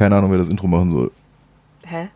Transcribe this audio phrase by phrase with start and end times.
[0.00, 1.10] keine Ahnung, wer das Intro machen soll.
[1.84, 2.08] Hä?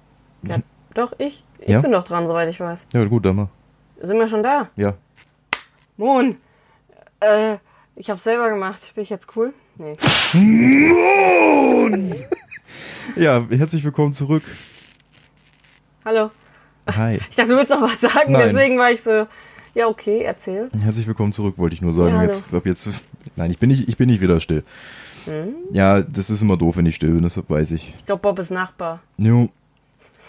[0.42, 0.56] Ja,
[0.94, 1.44] doch, ich.
[1.58, 1.82] Ich Ja?
[1.82, 2.86] bin doch dran, soweit ich weiß.
[2.94, 3.48] Ja, gut, dann mal.
[4.00, 4.70] Sind wir schon da?
[4.74, 4.94] Ja.
[5.98, 6.36] Moon.
[7.20, 7.58] Äh,
[7.94, 8.80] ich hab's selber gemacht.
[8.94, 9.52] Bin ich jetzt cool?
[9.76, 9.92] Nee.
[13.16, 14.42] Ja, herzlich willkommen zurück.
[16.06, 16.30] Hallo.
[16.90, 17.20] Hi.
[17.28, 18.48] Ich dachte, du willst noch was sagen, Nein.
[18.48, 19.26] deswegen war ich so,
[19.74, 20.70] ja, okay, erzähl.
[20.82, 22.14] Herzlich willkommen zurück, wollte ich nur sagen.
[22.14, 22.88] Ja, jetzt, ab jetzt,
[23.36, 24.64] nein, ich bin nicht, ich bin nicht wieder still.
[25.26, 25.54] Hm?
[25.72, 27.94] Ja, das ist immer doof, wenn ich still bin, deshalb weiß ich.
[27.98, 29.00] Ich glaube, Bob ist Nachbar.
[29.16, 29.48] Jo,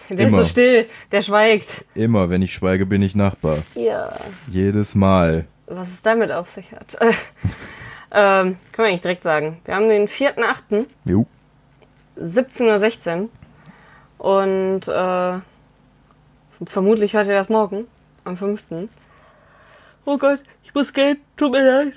[0.10, 0.40] Der Immer.
[0.40, 1.84] ist so still, der schweigt.
[1.96, 3.58] immer, wenn ich schweige, bin ich Nachbar.
[3.76, 4.10] Ja.
[4.50, 5.46] Jedes Mal.
[5.68, 6.96] Was es damit auf sich hat.
[7.02, 7.16] ähm,
[8.12, 9.58] können wir eigentlich direkt sagen.
[9.66, 11.26] Wir haben den 4.8., Jo.
[12.20, 13.30] 17.16 Uhr.
[14.18, 15.40] Und äh,
[16.68, 17.86] vermutlich hört ihr das morgen,
[18.24, 18.64] am 5.
[20.06, 21.94] Oh Gott, ich muss gehen, tut mir leid.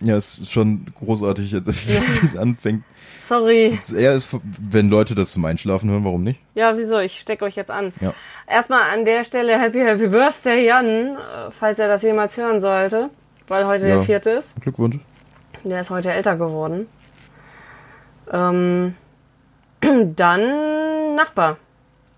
[0.00, 2.84] Ja, es ist schon großartig, jetzt, wie es anfängt.
[3.28, 3.78] Sorry.
[3.96, 4.28] Er ist,
[4.60, 6.40] wenn Leute das zum Einschlafen hören, warum nicht?
[6.54, 6.98] Ja, wieso?
[6.98, 7.92] Ich stecke euch jetzt an.
[8.00, 8.12] Ja.
[8.48, 11.16] Erstmal an der Stelle Happy Happy Birthday, Jan, äh,
[11.50, 13.10] falls er das jemals hören sollte,
[13.48, 13.94] weil heute Ja.
[13.96, 14.60] der vierte ist.
[14.60, 14.98] Glückwunsch.
[15.64, 16.86] Der ist heute älter geworden.
[18.30, 18.94] Ähm,
[20.16, 21.56] dann Nachbar.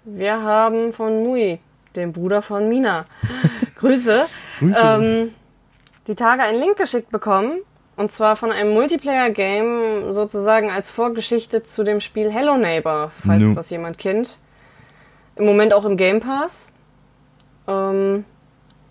[0.04, 1.58] Wir haben von Mui,
[1.96, 3.04] dem Bruder von Mina,
[3.78, 4.26] Grüße,
[4.58, 4.80] Grüße.
[4.82, 5.30] ähm,
[6.06, 7.58] die Tage einen Link geschickt bekommen.
[7.96, 13.54] Und zwar von einem Multiplayer-Game sozusagen als Vorgeschichte zu dem Spiel Hello Neighbor, falls No.
[13.54, 14.38] das jemand kennt.
[15.36, 16.72] Im Moment auch im Game Pass.
[17.68, 18.24] Ähm,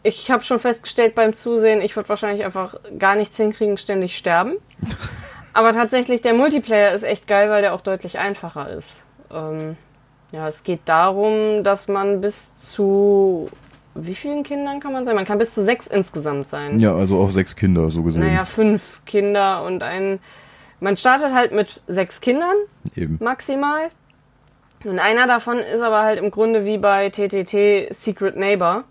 [0.04, 4.54] ich habe schon festgestellt beim Zusehen, ich würde wahrscheinlich einfach gar nichts hinkriegen, ständig sterben.
[5.54, 9.04] Aber tatsächlich, der Multiplayer ist echt geil, weil der auch deutlich einfacher ist.
[9.32, 9.76] Ähm,
[10.32, 13.50] ja, es geht darum, dass man bis zu
[13.96, 15.16] wie vielen Kindern kann man sein?
[15.16, 16.80] Man kann bis zu sechs insgesamt sein.
[16.80, 18.24] Ja, also auch sechs Kinder, so gesehen.
[18.24, 20.20] Naja, fünf Kinder und ein.
[20.80, 22.56] Man startet halt mit sechs Kindern
[22.96, 23.18] Eben.
[23.22, 23.90] maximal.
[24.84, 28.84] Und einer davon ist aber halt im Grunde wie bei TTT Secret Neighbor.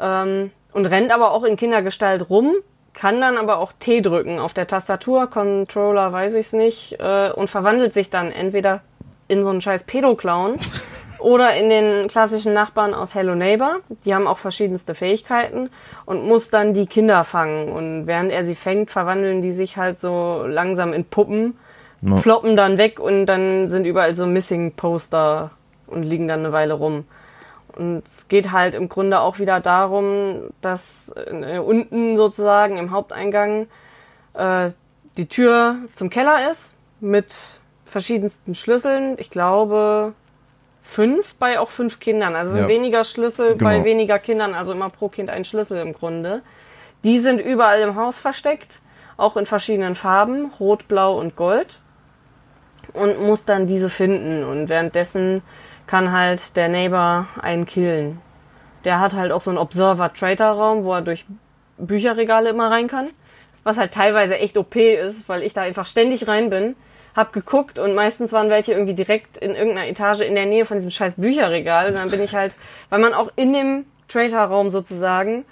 [0.00, 2.52] Ähm, und rennt aber auch in Kindergestalt rum,
[2.94, 7.48] kann dann aber auch T drücken auf der Tastatur, Controller weiß ich's nicht, äh, und
[7.48, 8.82] verwandelt sich dann entweder
[9.28, 10.56] in so einen scheiß Pedoclown
[11.24, 13.78] oder in den klassischen Nachbarn aus Hello Neighbor.
[14.04, 15.70] Die haben auch verschiedenste Fähigkeiten
[16.04, 17.70] und muss dann die Kinder fangen.
[17.70, 21.56] Und während er sie fängt, verwandeln die sich halt so langsam in Puppen
[22.02, 22.16] Ja.
[22.20, 25.50] ploppen dann weg und dann sind überall so Missing-Poster
[25.86, 27.06] und liegen dann eine Weile rum.
[27.74, 33.66] Und es geht halt im Grunde auch wieder darum, dass äh, unten sozusagen im Haupteingang
[34.34, 34.70] äh,
[35.16, 37.34] die Tür zum Keller ist mit
[37.86, 39.16] verschiedensten Schlüsseln.
[39.18, 40.12] Ich glaube
[40.94, 42.36] fünf bei auch fünf Kindern.
[42.36, 42.68] Also Ja.
[42.68, 43.84] weniger Schlüssel bei Genau.
[43.84, 46.42] weniger Kindern, also immer pro Kind ein Schlüssel im Grunde.
[47.02, 48.80] Die sind überall im Haus versteckt,
[49.16, 51.78] auch in verschiedenen Farben, rot, blau und gold.
[52.92, 54.44] Und muss dann diese finden.
[54.44, 55.42] Und währenddessen
[55.86, 58.20] kann halt der Neighbor einen killen.
[58.84, 61.24] Der hat halt auch so einen Observer-Trader-Raum, wo er durch
[61.78, 63.08] Bücherregale immer rein kann.
[63.64, 66.76] Was halt teilweise echt OP ist, weil ich da einfach ständig rein bin.
[67.14, 70.78] Hab geguckt und meistens waren welche irgendwie direkt in irgendeiner Etage in der Nähe von
[70.78, 71.88] diesem scheiß Bücherregal.
[71.88, 72.54] Und dann bin ich halt,
[72.90, 75.44] weil man auch in dem Trader-Raum sozusagen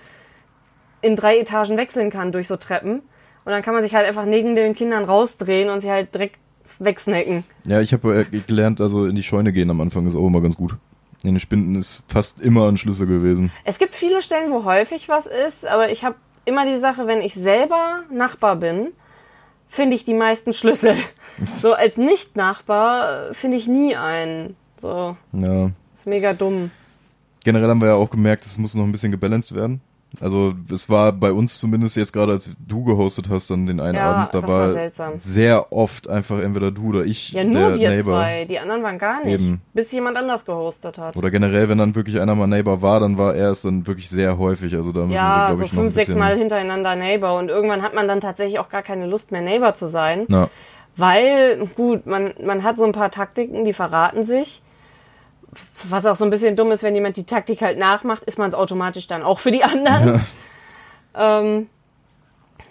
[1.02, 3.02] in drei Etagen wechseln kann durch so Treppen.
[3.44, 6.38] Und dann kann man sich halt einfach neben den Kindern rausdrehen und sie halt direkt
[6.78, 7.44] wegsnacken.
[7.66, 10.40] Ja, ich habe äh, gelernt, also in die Scheune gehen am Anfang ist auch immer
[10.40, 10.74] ganz gut.
[11.22, 13.52] In den Spinden ist fast immer ein Schlüssel gewesen.
[13.64, 17.20] Es gibt viele Stellen, wo häufig was ist, aber ich habe immer die Sache, wenn
[17.20, 18.88] ich selber Nachbar bin,
[19.72, 20.94] finde ich die meisten Schlüssel.
[21.62, 24.54] So als Nicht-Nachbar äh, finde ich nie einen.
[24.78, 25.64] So, Ja.
[25.66, 26.70] ist mega dumm.
[27.42, 29.80] Generell haben wir ja auch gemerkt, es muss noch ein bisschen gebalanced werden.
[30.20, 33.94] Also es war bei uns zumindest jetzt gerade, als du gehostet hast, dann den einen
[33.96, 35.14] Ja, Abend, da das war war seltsam.
[35.14, 38.12] sehr oft einfach entweder du oder ich, Ja, nur der wir Neighbor.
[38.20, 38.44] zwei.
[38.44, 39.40] Die anderen waren gar nicht.
[39.40, 39.62] Eben.
[39.72, 41.16] Bis jemand anders gehostet hat.
[41.16, 44.10] Oder generell, wenn dann wirklich einer mal Neighbor war, dann war er es dann wirklich
[44.10, 44.74] sehr häufig.
[44.74, 46.14] Also da müssen sie, ja, glaube so ich, noch ein fünf, sechs.
[46.14, 47.38] Mal hintereinander Neighbor.
[47.38, 50.26] Und irgendwann hat man dann tatsächlich auch gar keine Lust mehr, Neighbor zu sein.
[50.28, 50.48] Na,
[50.96, 54.62] Weil, gut, man, man hat so ein paar Taktiken, die verraten sich.
[55.88, 58.48] Was auch so ein bisschen dumm ist, wenn jemand die Taktik halt nachmacht, ist man
[58.48, 60.24] es automatisch dann auch für die anderen.
[61.14, 61.68] Ähm,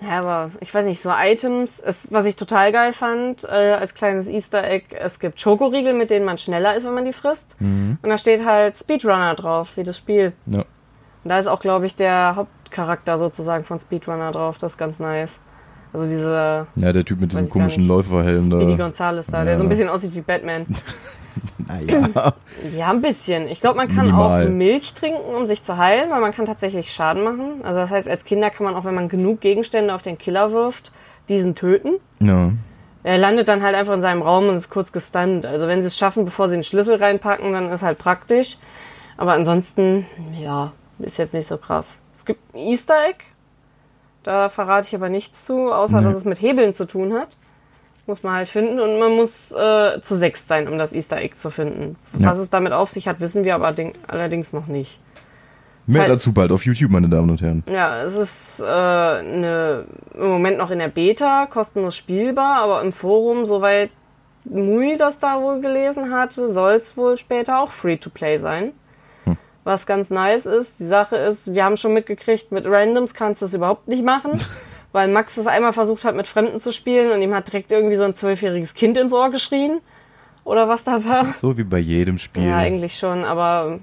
[0.01, 3.93] ja, aber ich weiß nicht, so Items, ist, was ich total geil fand, äh, als
[3.93, 7.55] kleines Easter Egg, es gibt Schokoriegel, mit denen man schneller ist, wenn man die frisst.
[8.01, 10.33] Und da steht halt Speedrunner drauf, wie das Spiel.
[10.47, 10.63] ja.
[11.23, 14.97] Und da ist auch, glaube ich, der Hauptcharakter sozusagen von Speedrunner drauf, das ist ganz
[14.97, 15.39] nice.
[15.93, 17.87] Also diese ja, der Typ mit diesem komischen.
[17.87, 18.83] Läuferhelm Speedy da.
[18.85, 19.45] Gonzales da, Ja.
[19.45, 20.65] der so ein bisschen aussieht wie Batman.
[21.67, 22.33] Naja.
[22.77, 23.47] Ja, ein bisschen.
[23.47, 24.45] Ich glaube, man kann Minimal.
[24.45, 27.61] auch Milch trinken, um sich zu heilen, weil man kann tatsächlich Schaden machen.
[27.63, 30.51] Also das heißt, als Kinder kann man auch, wenn man genug Gegenstände auf den Killer
[30.51, 30.91] wirft,
[31.29, 31.93] diesen töten.
[32.19, 32.51] ja.
[33.03, 35.43] Er landet dann halt einfach in seinem Raum und ist kurz gestunt.
[35.47, 38.57] Also wenn sie es schaffen, bevor sie den Schlüssel reinpacken, dann ist halt praktisch.
[39.17, 40.05] Aber ansonsten,
[40.39, 41.95] ja, ist jetzt nicht so krass.
[42.13, 43.23] Es gibt ein Easter Egg.
[44.23, 46.03] Da verrate ich aber nichts zu, außer Nee.
[46.03, 47.29] dass es mit Hebeln zu tun hat.
[48.07, 51.35] Muss man halt finden und man muss äh, zu sechs sein, um das Easter Egg
[51.35, 51.95] zu finden.
[52.17, 52.29] Ja.
[52.29, 54.99] Was es damit auf sich hat, wissen wir aber ding- allerdings noch nicht.
[55.87, 57.63] Mehr halt- dazu bald auf YouTube, meine Damen und Herren.
[57.71, 59.85] Ja, es ist äh, eine,
[60.15, 63.89] im Moment noch in der Beta, kostenlos spielbar, aber im Forum, soweit
[64.45, 68.71] Mui das da wohl gelesen hatte, soll es wohl später auch Free-to-Play sein.
[69.63, 73.45] Was ganz nice ist, die Sache ist, wir haben schon mitgekriegt, mit Randoms kannst du
[73.45, 74.31] es überhaupt nicht machen,
[74.91, 77.95] weil Max es einmal versucht hat, mit Fremden zu spielen und ihm hat direkt irgendwie
[77.95, 79.79] so ein zwölfjähriges Kind ins Ohr geschrien.
[80.43, 81.33] Oder was da war.
[81.37, 82.47] So wie bei jedem Spiel.
[82.47, 83.77] Ja, eigentlich schon, aber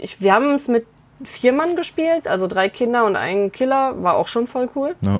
[0.00, 0.86] ich, wir haben es mit
[1.24, 4.94] vier Mann gespielt, also drei Kinder und ein Killer, war auch schon voll cool.
[5.00, 5.18] Ja.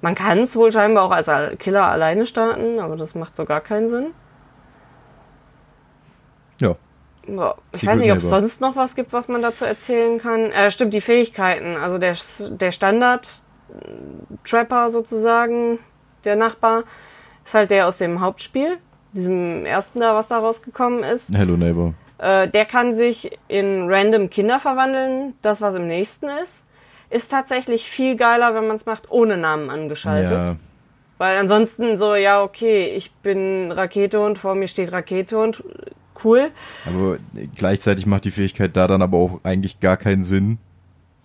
[0.00, 3.44] Man kann es wohl scheinbar auch als Al- Killer alleine starten, aber das macht so
[3.44, 4.06] gar keinen Sinn.
[6.60, 6.74] ja.
[7.26, 10.52] Ich Secret weiß nicht, ob es sonst noch was gibt, was man dazu erzählen kann.
[10.52, 11.76] Äh, stimmt, die Fähigkeiten.
[11.76, 12.16] Also der,
[12.50, 15.78] der Standard-Trapper sozusagen,
[16.24, 16.84] der Nachbar,
[17.44, 18.78] ist halt der aus dem Hauptspiel,
[19.12, 21.36] diesem ersten da, was da rausgekommen ist.
[21.36, 21.94] Hello Neighbor.
[22.18, 25.34] Äh, der kann sich in random Kinder verwandeln.
[25.42, 26.64] Das, was im nächsten ist,
[27.10, 30.30] ist tatsächlich viel geiler, wenn man es macht, ohne Namen angeschaltet.
[30.30, 30.56] Ja,
[31.18, 35.62] Weil ansonsten so, ja, okay, ich bin Rakete und vor mir steht Rakete und
[36.24, 36.50] cool.
[36.86, 37.18] aber
[37.54, 40.58] gleichzeitig macht die Fähigkeit da dann aber auch eigentlich gar keinen Sinn,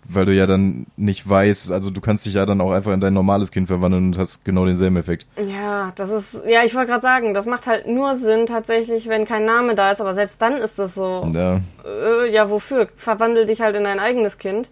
[0.09, 2.99] weil du ja dann nicht weißt, also du kannst dich ja dann auch einfach in
[2.99, 5.25] dein normales Kind verwandeln und hast genau denselben Effekt.
[5.37, 9.25] Ja, das ist, ja, ich wollte gerade sagen, das macht halt nur Sinn tatsächlich, wenn
[9.25, 12.89] kein Name da ist, aber selbst dann ist das so, Ja, äh, ja, wofür?
[12.97, 14.69] Verwandel dich halt in dein eigenes Kind.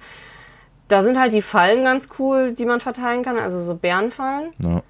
[0.88, 4.52] Da sind halt die Fallen ganz cool, die man verteilen kann, also so Bärenfallen.
[4.58, 4.82] ja.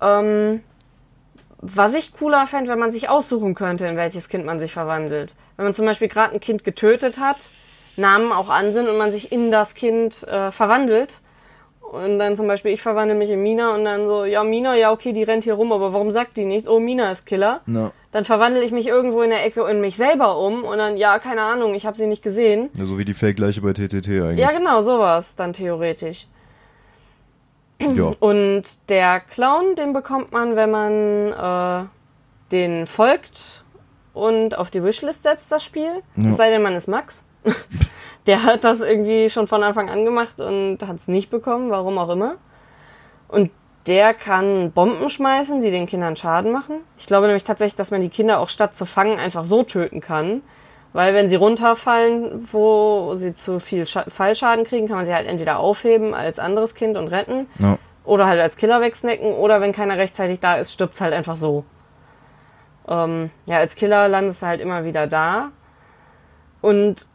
[0.00, 0.60] Ähm,
[1.60, 5.34] was ich cooler fände, wenn man sich aussuchen könnte, in welches Kind man sich verwandelt.
[5.56, 7.50] Wenn man zum Beispiel gerade ein Kind getötet hat,
[7.96, 11.20] Namen auch an sind und man sich in das Kind äh, verwandelt.
[11.80, 14.92] Und dann zum Beispiel, ich verwandle mich in Mina und dann so, ja, Mina, ja,
[14.92, 16.68] okay, die rennt hier rum, aber warum sagt die nichts?
[16.68, 17.62] Oh, Mina ist Killer.
[17.64, 20.98] Na, Dann verwandle ich mich irgendwo in der Ecke in mich selber um und dann,
[20.98, 22.68] ja, keine Ahnung, ich habe sie nicht gesehen.
[22.76, 24.38] ja, so wie die Fake-Leiche bei TTT eigentlich.
[24.38, 26.26] Ja, genau, sowas dann theoretisch.
[27.80, 28.12] Ja.
[28.18, 31.88] Und der Clown, den bekommt man, wenn man äh,
[32.50, 33.64] den folgt
[34.14, 36.02] und auf die Wishlist setzt, das Spiel.
[36.16, 36.30] Ja.
[36.30, 37.24] Es sei denn, man ist Max.
[38.26, 41.98] der hat das irgendwie schon von Anfang an gemacht und hat es nicht bekommen, warum
[41.98, 42.36] auch immer.
[43.28, 43.50] Und
[43.86, 46.80] der kann Bomben schmeißen, die den Kindern Schaden machen.
[46.98, 50.00] Ich glaube nämlich tatsächlich, dass man die Kinder auch statt zu fangen einfach so töten
[50.00, 50.42] kann.
[50.92, 55.26] Weil wenn sie runterfallen, wo sie zu viel Scha Fallschaden kriegen, kann man sie halt
[55.26, 57.46] entweder aufheben als anderes Kind und retten.
[57.58, 57.78] Ja.
[58.04, 59.32] Oder halt als Killer wegsnacken.
[59.32, 61.64] Oder wenn keiner rechtzeitig da ist, stirbt's halt einfach so.
[62.88, 65.50] Ähm, ja, als Killer landest du halt immer wieder da.
[66.62, 67.06] Und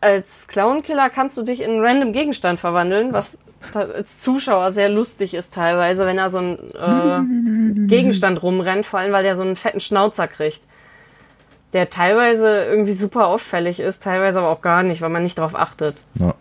[0.00, 3.38] als Clown-Killer kannst du dich in einen random Gegenstand verwandeln, was
[3.72, 9.12] als Zuschauer sehr lustig ist teilweise, wenn da so ein äh, Gegenstand rumrennt, vor allem
[9.12, 10.60] weil der so einen fetten Schnauzer kriegt.
[11.74, 15.54] Der teilweise irgendwie super auffällig ist, teilweise aber auch gar nicht, weil man nicht darauf
[15.54, 15.96] achtet.
[16.18, 16.34] Ja.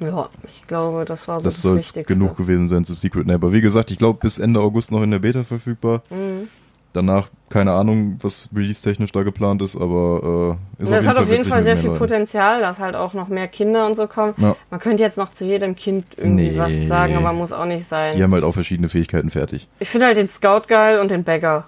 [0.00, 3.52] Ja, ich glaube, das war so Das das, soll genug gewesen sein zu Secret Neighbor.
[3.52, 6.02] Wie gesagt, ich glaube bis Ende August noch in der Beta verfügbar.
[6.10, 6.48] Mhm.
[6.92, 11.44] Danach keine Ahnung, was release-technisch da geplant ist, aber äh, ist das hat auf jeden
[11.44, 11.90] Fall sehr viel.
[11.90, 14.34] Potenzial, dass halt auch noch mehr Kinder und so kommen.
[14.38, 14.54] Ja.
[14.70, 16.58] Man könnte jetzt noch zu jedem Kind irgendwie Nee.
[16.58, 18.16] was sagen, aber muss auch nicht sein.
[18.16, 19.68] Die haben halt auch verschiedene Fähigkeiten fertig.
[19.80, 21.64] Ich finde halt den Scout geil und den Bagger.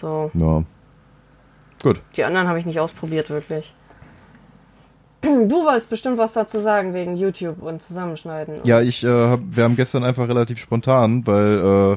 [0.00, 0.62] So, Ja.
[1.82, 2.00] Gut.
[2.16, 3.72] die anderen habe ich nicht ausprobiert, wirklich.
[5.22, 8.54] Du wolltest bestimmt was dazu sagen wegen YouTube und Zusammenschneiden.
[8.64, 11.96] Ja, ich, äh, hab, wir haben gestern einfach relativ spontan, weil äh,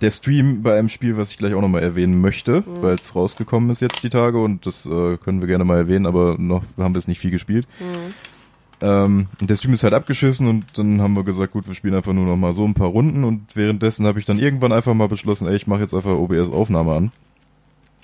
[0.00, 2.82] der Stream bei einem Spiel, was ich gleich auch nochmal erwähnen möchte, Mhm.
[2.82, 6.06] weil es rausgekommen ist jetzt die Tage und das äh, können wir gerne mal erwähnen,
[6.06, 7.68] aber noch haben wir es nicht viel gespielt.
[7.78, 8.14] Mhm.
[8.80, 11.94] Ähm, und der Stream ist halt abgeschissen und dann haben wir gesagt, gut, wir spielen
[11.94, 14.94] einfach nur noch mal so ein paar Runden und währenddessen habe ich dann irgendwann einfach
[14.94, 17.12] mal beschlossen, ey, ich mache jetzt einfach OBS-Aufnahme an.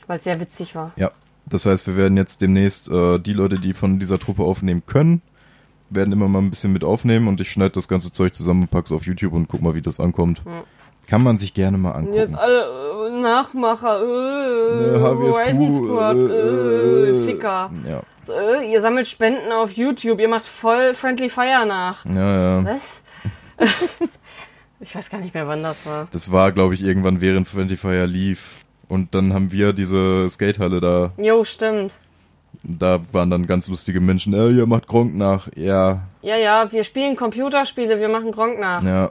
[0.09, 0.91] Weil es sehr witzig war.
[0.97, 1.13] Ja,
[1.47, 5.23] das heißt, wir werden jetzt demnächst äh, die Leute, die von dieser Truppe aufnehmen können,
[5.91, 8.71] werden immer mal ein bisschen mit aufnehmen und ich schneide das ganze Zeug zusammen und
[8.71, 10.43] pack's auf YouTube und guck mal, wie das ankommt.
[10.45, 10.65] Ja.
[11.07, 12.35] Kann man sich gerne mal Und jetzt angucken.
[12.39, 17.71] alle äh, Nachmacher, äh, Äh, HWSQ, Rising Squad, äh, äh, äh, Ficker.
[17.89, 22.05] Ja, So, äh, ihr sammelt Spenden auf YouTube, ihr macht voll Friendly Fire nach.
[22.05, 22.65] ja, ja.
[23.59, 23.69] Was?
[24.81, 26.09] ich weiß gar nicht mehr, wann das war.
[26.11, 28.65] Das war, glaube ich, irgendwann während Friendly Fire lief.
[28.89, 31.13] Und dann haben wir diese Skatehalle da.
[31.19, 31.93] Jo, stimmt.
[32.63, 34.33] Da waren dann ganz lustige Menschen.
[34.35, 35.49] Äh, ihr macht Gronk nach.
[35.55, 38.83] Ja, Ja, ja, wir spielen Computerspiele, wir machen Gronk nach.
[38.83, 39.11] ja.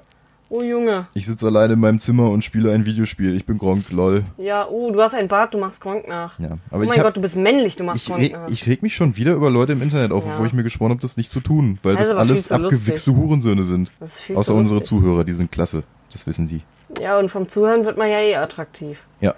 [0.50, 1.07] Oh Junge.
[1.13, 3.36] Ich sitze alleine in meinem Zimmer und spiele ein Videospiel.
[3.36, 4.24] Ich bin Gronk, lol.
[4.38, 6.39] Ja, oh, du hast ein Bart, du machst Gronk nach.
[6.39, 8.48] Ja, oh aber ich mein hab, Gott, du bist männlich, du machst ich, Gronk nach.
[8.50, 10.31] ich reg mich schon wieder über Leute im Internet auf, Ja.
[10.31, 13.13] obwohl ich mir geschworen habe, das nicht zu tun, weil Das ist das alles abgewichste
[13.13, 13.91] Hurensöhne sind.
[14.00, 14.81] Das ist viel Außer unsere.
[14.81, 15.84] Zuhörer, die sind klasse.
[16.13, 16.62] Das wissen die.
[17.01, 19.01] Ja, und vom Zuhören wird man ja eh attraktiv.
[19.19, 19.36] Ja.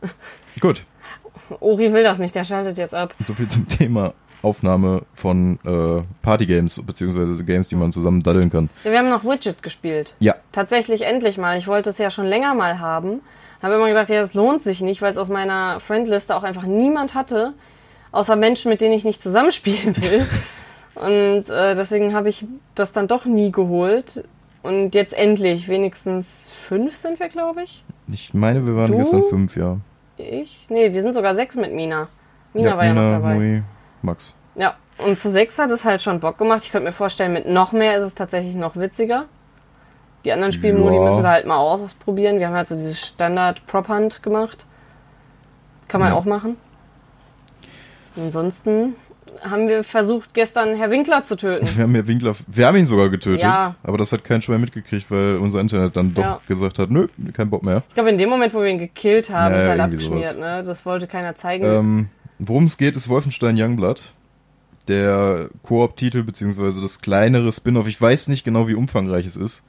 [0.60, 0.84] Gut,
[1.60, 3.14] Ori will das nicht, der schaltet jetzt ab.
[3.26, 8.70] so viel zum Thema Aufnahme von äh, Partygames, beziehungsweise Games, die man zusammen daddeln kann.
[8.84, 10.14] Ja, wir haben noch Widget gespielt.
[10.20, 11.58] Ja, Tatsächlich endlich mal.
[11.58, 13.20] Ich wollte es ja schon länger mal haben.
[13.62, 16.62] Habe immer gedacht, ja, das lohnt sich nicht, weil es aus meiner Friendliste auch einfach
[16.62, 17.54] niemand hatte,
[18.12, 20.26] außer Menschen, mit denen ich nicht zusammenspielen will.
[20.94, 24.24] Und äh, deswegen habe ich das dann doch nie geholt.
[24.62, 27.82] Und jetzt endlich, wenigstens fünf sind wir, glaube ich.
[28.12, 28.98] ich meine, wir waren Du?
[28.98, 29.78] gestern fünf, ja.
[30.18, 30.66] Ich?
[30.68, 32.08] Nee, wir sind sogar sechs mit Mina.
[32.52, 33.34] Mina ja, war ja noch dabei.
[33.34, 33.62] Mui,
[34.02, 34.34] Max.
[34.54, 36.62] Ja, und zu sechs hat es halt schon Bock gemacht.
[36.64, 39.26] Ich könnte mir vorstellen, mit noch mehr ist es tatsächlich noch witziger.
[40.24, 41.02] Die anderen Spielmodi Ja.
[41.04, 42.38] müssen wir halt mal ausprobieren.
[42.40, 44.66] Wir haben halt so dieses Standard Prop Hunt gemacht.
[45.86, 46.16] Kann man Ja.
[46.16, 46.56] auch machen.
[48.16, 48.96] Ansonsten
[49.42, 51.66] haben wir versucht, gestern Herr Winkler zu töten.
[51.76, 53.74] Wir haben ja Winkler, wir haben ihn sogar getötet, Ja.
[53.82, 56.40] aber das hat kein Schwein mitgekriegt, weil unser Internet dann doch Ja.
[56.48, 57.82] gesagt hat, nö, kein Bock mehr.
[57.88, 60.24] Ich glaube, in dem Moment, wo wir ihn gekillt haben, Ja, ist halt abgeschmiert.
[60.34, 60.36] sowas.
[60.38, 60.64] Ne?
[60.64, 61.64] Das wollte keiner zeigen.
[61.64, 62.08] Ähm,
[62.40, 64.00] Worum es geht, ist Wolfenstein Youngblood.
[64.86, 67.88] Der Koop-Titel, beziehungsweise das kleinere Spin-off.
[67.88, 69.62] Ich weiß nicht genau, wie umfangreich es ist.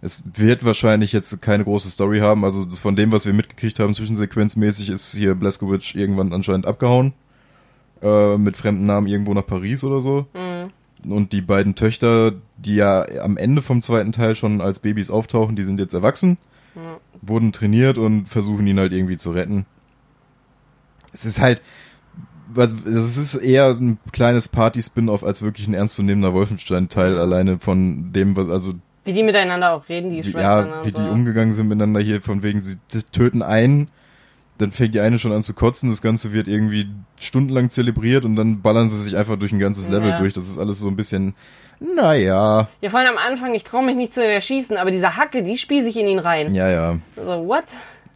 [0.00, 2.44] Es wird wahrscheinlich jetzt keine große Story haben.
[2.44, 7.12] Also von dem, was wir mitgekriegt haben, zwischensequenzmäßig, ist hier Blaskowitz irgendwann anscheinend abgehauen.
[8.02, 10.26] Äh, mit fremden Namen irgendwo nach Paris oder so.
[10.34, 11.12] Mhm.
[11.12, 15.54] Und die beiden Töchter, die ja am Ende vom zweiten Teil schon als Babys auftauchen,
[15.56, 16.38] die sind jetzt erwachsen,
[16.74, 16.98] Ja.
[17.22, 19.66] wurden trainiert und versuchen ihn halt irgendwie zu retten.
[21.12, 21.62] Es ist halt,
[22.56, 28.48] es ist eher ein kleines Party-Spin-off als wirklich ein ernstzunehmender Wolfenstein-Teil, alleine von dem, was,
[28.48, 28.74] also,
[29.04, 30.42] Wie die miteinander auch reden, die Schwestern.
[30.68, 31.02] ja, wie so.
[31.02, 32.76] die umgegangen sind miteinander hier, von wegen, sie
[33.12, 33.88] töten einen,
[34.58, 38.36] dann fängt die eine schon an zu kotzen, das Ganze wird irgendwie stundenlang zelebriert und
[38.36, 40.18] dann ballern sie sich einfach durch ein ganzes Level Ja.
[40.18, 40.32] durch.
[40.32, 41.34] Das ist alles so ein bisschen,
[41.80, 45.42] naja, Ja, vor allem am Anfang, ich traue mich nicht zu erschießen, aber diese Hacke,
[45.42, 46.54] die spieße ich in ihn rein.
[46.54, 46.98] ja, ja.
[47.16, 47.64] So, what?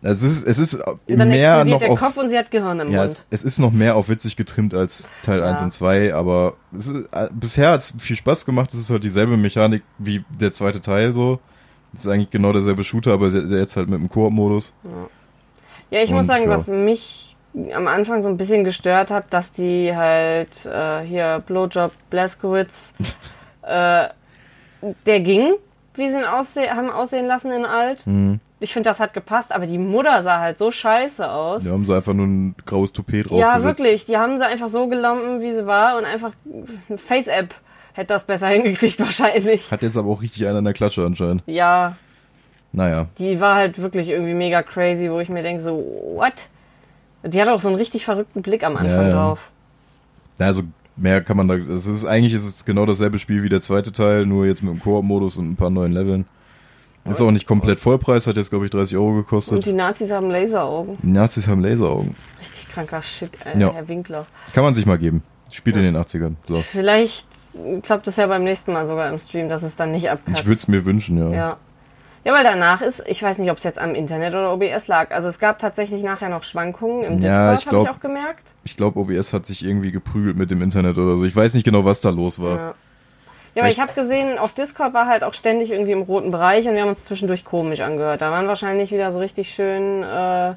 [0.01, 0.79] Es ist, es ist
[1.09, 3.25] mehr noch der auf, Kopf und sie hat Gehirn im ja, es, Mund.
[3.31, 5.47] es ist noch mehr auf witzig getrimmt als Teil Ja.
[5.51, 8.73] 1 und 2, aber es ist, äh, bisher hat es viel Spaß gemacht.
[8.73, 11.41] Es ist halt dieselbe Mechanik wie der zweite Teil so.
[11.95, 14.73] Es ist eigentlich genau derselbe Shooter, aber jetzt halt mit dem Koop-Modus.
[14.85, 14.91] Ja,
[15.91, 16.51] ich muss Und, sagen, ja.
[16.51, 17.37] was mich
[17.75, 22.93] am Anfang so ein bisschen gestört hat, dass die halt äh, hier Blowjob Blaskowitz,
[23.63, 24.09] äh,
[25.07, 25.55] der ging,
[25.95, 28.07] wie sie ihn ausse haben aussehen lassen in alt.
[28.07, 28.41] Mhm.
[28.61, 31.63] Ich finde, das hat gepasst, aber die Mutter sah halt so scheiße aus.
[31.65, 33.79] Da haben sie einfach nur ein graues Toupet drauf Ja, gesetzt.
[33.79, 34.05] wirklich.
[34.07, 36.33] Die haben sie einfach so gelampen, wie sie war und einfach
[37.07, 37.55] Face-App
[37.95, 39.71] hätte das besser hingekriegt wahrscheinlich.
[39.71, 41.43] Hat jetzt aber auch richtig einer in der Klatsche anscheinend.
[41.47, 41.97] Ja,
[42.73, 43.07] Naja.
[43.19, 45.73] die war halt wirklich irgendwie mega crazy, wo ich mir denke so,
[46.15, 46.35] what?
[47.25, 49.13] Die hat auch so einen richtig verrückten Blick am Anfang Ja, ja.
[49.15, 49.51] drauf.
[50.39, 50.63] Also
[50.97, 51.55] mehr kann man da.
[51.55, 54.73] Es ist eigentlich ist es genau dasselbe Spiel wie der zweite Teil, nur jetzt mit
[54.75, 56.27] dem Koop-Modus und ein paar neuen Leveln.
[57.05, 59.65] Ist auch nicht komplett Vollpreis, hat jetzt glaube ich 30 Euro Und gekostet.
[59.65, 60.99] die Nazis haben Laseraugen.
[61.03, 62.15] Die Nazis haben Laseraugen.
[62.39, 63.73] Richtig kranker Shit, ey, Ja.
[63.73, 64.27] Herr Winkler.
[64.53, 65.23] Kann man sich mal geben.
[65.51, 66.35] Spielt in den 80ern.
[66.47, 66.63] So.
[66.71, 67.27] Vielleicht
[67.83, 70.45] klappt es ja beim nächsten Mal sogar im Stream, dass es dann nicht Ich abkackt.
[70.45, 71.31] würde es mir wünschen, ja.
[71.35, 71.57] Ja.
[72.29, 75.13] Ja, weil danach ist, ich weiß nicht, ob es jetzt am Internet oder OBS lag.
[75.13, 78.53] Also es gab tatsächlich nachher noch Schwankungen im Ja, Discord, habe ich auch gemerkt.
[78.65, 81.25] Ich glaube, OBS hat sich irgendwie geprügelt mit dem Internet oder so.
[81.25, 82.57] Ich weiß nicht genau, was da los war.
[82.59, 82.75] Ja.
[83.55, 86.69] Ja, aber Ich- habe gesehen, auf Discord war halt auch ständig irgendwie im roten Bereich
[86.69, 88.21] und wir haben uns zwischendurch komisch angehört.
[88.21, 90.53] Da waren wahrscheinlich wieder so richtig schön äh,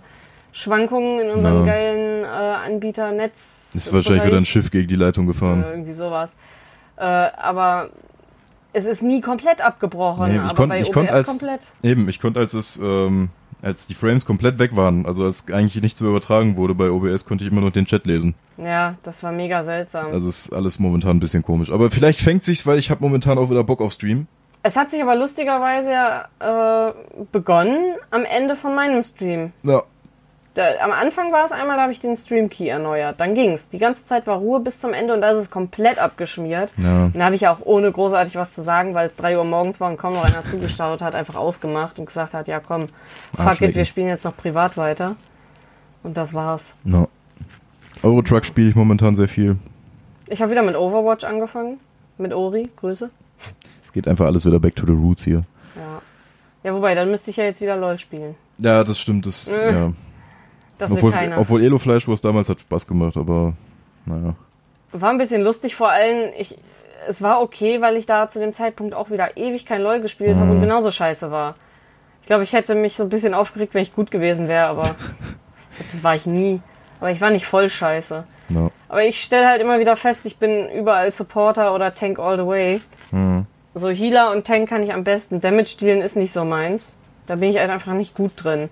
[0.52, 1.72] Schwankungen in unserem Ja.
[1.72, 3.70] geilen äh, Anbieternetz.
[3.74, 5.64] Ist wahrscheinlich wieder ein Schiff gegen die Leitung gefahren.
[5.64, 6.36] Äh, irgendwie sowas.
[6.98, 7.92] Äh, aber
[8.74, 10.30] es ist nie komplett abgebrochen.
[10.30, 11.62] Nee, ich aber konnt- bei ich OBS konnt als- komplett.
[11.84, 13.30] Eben, ich konnte, als es, ähm,
[13.62, 17.26] als die Frames komplett weg waren, also als eigentlich nichts mehr übertragen wurde bei OBS,
[17.26, 18.34] konnte ich immer noch den Chat lesen.
[18.58, 20.08] Ja, das war mega seltsam.
[20.12, 21.72] Also ist alles momentan ein bisschen komisch.
[21.72, 24.28] Aber vielleicht fängt sich's, weil ich habe momentan auch wieder Bock auf Stream.
[24.64, 29.52] es hat sich aber lustigerweise äh, begonnen am Ende von meinem Stream.
[29.64, 29.84] Ja.
[30.54, 33.22] Da, am Anfang war es einmal, da habe ich den Stream-Key erneuert.
[33.22, 33.70] Dann ging's.
[33.70, 36.72] Die ganze Zeit war Ruhe bis zum Ende und da ist es komplett abgeschmiert.
[36.78, 37.06] Ja.
[37.06, 39.80] Und da habe ich auch ohne großartig was zu sagen, weil es 3 Uhr morgens
[39.80, 42.88] war und kaum noch einer zugeschaut hat, einfach ausgemacht und gesagt hat, ja komm,
[43.38, 45.16] fuck it, wir spielen jetzt noch privat weiter.
[46.04, 46.66] Und das war's.
[46.84, 47.08] No.
[48.04, 49.58] Eurotruck spiele ich momentan sehr viel.
[50.28, 51.78] Ich habe wieder mit Overwatch angefangen.
[52.18, 53.10] Mit Ori, Grüße.
[53.86, 55.44] Es geht einfach alles wieder back to the roots hier.
[55.76, 56.02] Ja.
[56.64, 58.36] Ja, wobei, dann müsste ich ja jetzt wieder LOL spielen.
[58.60, 59.26] Ja, das stimmt.
[59.26, 59.94] Das, Äh, ja.
[60.82, 61.38] Das will Obwohl, keiner.
[61.38, 63.54] obwohl Elo Fleischwurst damals hat Spaß gemacht, aber
[64.08, 64.34] naja.
[64.92, 66.58] War ein bisschen lustig, vor allem, ich
[67.08, 70.36] es war okay, weil ich da zu dem Zeitpunkt auch wieder ewig kein LOL gespielt
[70.36, 71.56] habe und genauso scheiße war.
[72.22, 74.96] Ich glaube, ich hätte mich so ein bisschen aufgeregt, wenn ich gut gewesen wäre, aber
[75.92, 76.62] das war ich nie.
[77.00, 78.24] Aber ich war nicht voll scheiße.
[78.50, 78.72] No.
[78.90, 82.46] Aber ich stelle halt immer wieder fest, ich bin überall Supporter oder Tank all the
[82.46, 82.82] way.
[83.12, 83.46] Mhm.
[83.74, 85.42] So Healer und Tank kann ich am besten.
[85.42, 86.96] Damage dealen ist nicht so meins.
[87.26, 88.70] Da bin ich halt einfach nicht gut drin.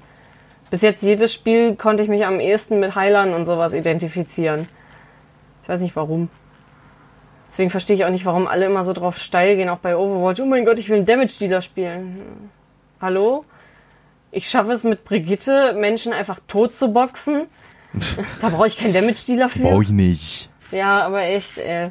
[0.69, 4.67] Bis jetzt jedes Spiel konnte ich mich am ehesten mit Heilern und sowas identifizieren.
[5.63, 6.29] Ich weiß nicht warum.
[7.49, 10.39] Deswegen verstehe ich auch nicht, warum alle immer so drauf steil gehen, auch bei Overwatch.
[10.39, 12.51] Oh mein Gott, ich will einen Damage Dealer spielen.
[13.01, 13.43] Hallo?
[14.31, 17.47] Ich schaffe es mit Brigitte, Menschen einfach tot zu boxen.
[18.41, 19.63] da brauche ich keinen Damage Dealer für.
[19.63, 20.49] Brauche ich nicht.
[20.71, 21.89] Ja, aber echt, ey.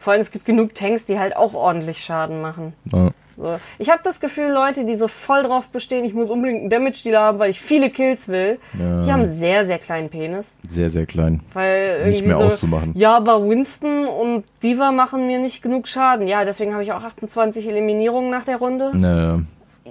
[0.00, 2.72] Vor allem, es gibt genug Tanks, die halt auch ordentlich Schaden machen.
[2.92, 3.10] Ja.
[3.36, 3.54] So.
[3.78, 7.20] Ich habe das Gefühl, Leute, die so voll drauf bestehen, ich muss unbedingt einen Damage-Dealer
[7.20, 9.02] haben, weil ich viele Kills will, Ja.
[9.02, 10.54] die haben einen sehr, sehr kleinen Penis.
[10.68, 11.40] Sehr, sehr klein.
[11.54, 12.92] Weil Nicht mehr so, auszumachen.
[12.96, 16.26] Ja, aber Winston und Diva machen mir nicht genug Schaden.
[16.26, 18.90] Ja, deswegen habe ich auch 28 Eliminierungen nach der Runde.
[18.94, 19.40] Naja,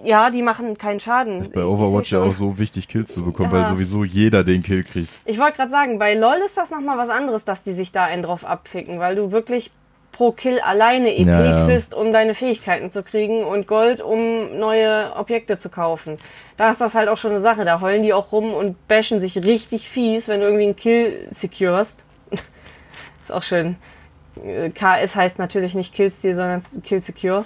[0.03, 1.39] Ja, die machen keinen Schaden.
[1.39, 3.61] ist bei Overwatch ja auch so wichtig, Kills zu bekommen, Ja.
[3.63, 5.09] weil sowieso jeder den Kill kriegt.
[5.25, 8.03] Ich wollte gerade sagen, bei LoL ist das nochmal was anderes, dass die sich da
[8.03, 9.71] einen drauf abficken, weil du wirklich
[10.19, 15.15] pro Kill alleine EP Ja, kriegst, um deine Fähigkeiten zu kriegen und Gold, um neue
[15.15, 16.17] Objekte zu kaufen.
[16.57, 17.63] Da ist das halt auch schon eine Sache.
[17.63, 21.29] Da heulen die auch rum und bashen sich richtig fies, wenn du irgendwie einen Kill
[21.31, 22.03] securest.
[22.31, 23.77] ist auch schön.
[24.43, 27.45] Äh, KS heißt natürlich nicht Killstil, sondern Kill Secure.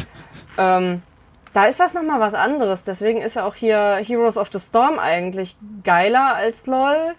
[0.58, 1.02] ähm,
[1.52, 2.82] da ist das nochmal was anderes.
[2.84, 5.54] Deswegen ist ja auch hier Heroes of the Storm eigentlich
[5.84, 7.12] geiler als LOL.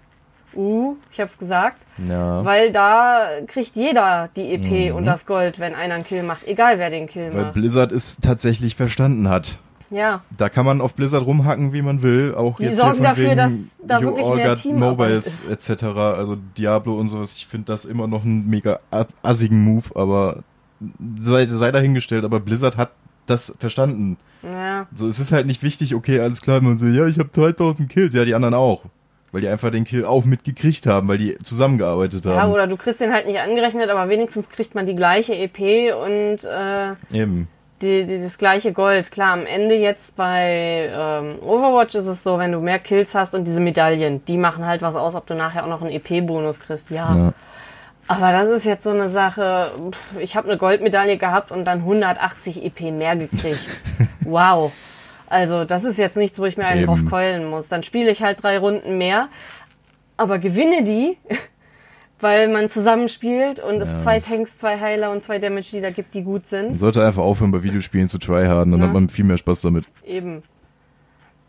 [0.53, 1.77] Uh, ich hab's gesagt.
[2.07, 2.43] Ja.
[2.43, 6.47] Weil da kriegt jeder die EP und das Gold, wenn einer einen Kill macht.
[6.47, 7.33] Egal wer den Kill Mhm.
[7.33, 7.53] Weil macht.
[7.53, 9.59] Blizzard es tatsächlich verstanden hat.
[9.89, 10.21] Ja.
[10.37, 12.33] Da kann man auf Blizzard rumhacken, wie man will.
[12.35, 15.83] Auch Die jetzt sorgen hier von dafür, wegen dass da You All Got Mobiles etc.
[15.83, 17.35] Also Diablo und sowas.
[17.35, 18.79] Ich finde das immer noch einen mega
[19.21, 20.43] assigen Move, aber
[21.21, 22.25] sei, sei dahingestellt.
[22.25, 22.91] Aber Blizzard hat
[23.27, 24.17] das verstanden.
[24.43, 24.87] Ja.
[24.95, 27.89] So, es ist halt nicht wichtig, okay, alles klar, man so, ja, ich habe 2000
[27.89, 28.83] Kills, ja, die anderen auch.
[29.31, 32.53] Weil die einfach den Kill auch mitgekriegt haben, weil die zusammengearbeitet ja, haben.
[32.53, 36.45] oder du kriegst den halt nicht angerechnet, aber wenigstens kriegt man die gleiche EP und
[36.45, 37.49] äh, Eben.
[37.81, 39.11] die, die, das gleiche Gold.
[39.11, 43.35] Klar, am Ende jetzt bei ähm, Overwatch ist es so, wenn du mehr Kills hast
[43.35, 46.61] und diese Medaillen, die machen halt was aus, ob du nachher auch noch einen EP-Bonus
[46.61, 46.89] kriegst.
[46.89, 47.13] Ja.
[47.13, 47.33] Ja.
[48.07, 49.69] Aber das ist jetzt so eine Sache.
[50.19, 53.59] Ich habe eine Goldmedaille gehabt und dann 180 EP mehr gekriegt.
[54.21, 54.71] wow.
[55.29, 56.87] Also das ist jetzt nichts, wo ich mir einen Eben.
[56.87, 57.67] drauf keulen muss.
[57.67, 59.29] Dann spiele ich halt drei Runden mehr,
[60.15, 61.17] aber gewinne die,
[62.19, 63.99] weil man zusammenspielt und es Ja.
[63.99, 66.69] zwei Tanks, zwei Heiler und zwei Damage Dealer gibt, die gut sind.
[66.69, 68.87] Man sollte einfach aufhören, bei Videospielen zu tryharden, dann Ja.
[68.87, 69.85] hat man viel mehr Spaß damit.
[70.05, 70.41] Eben.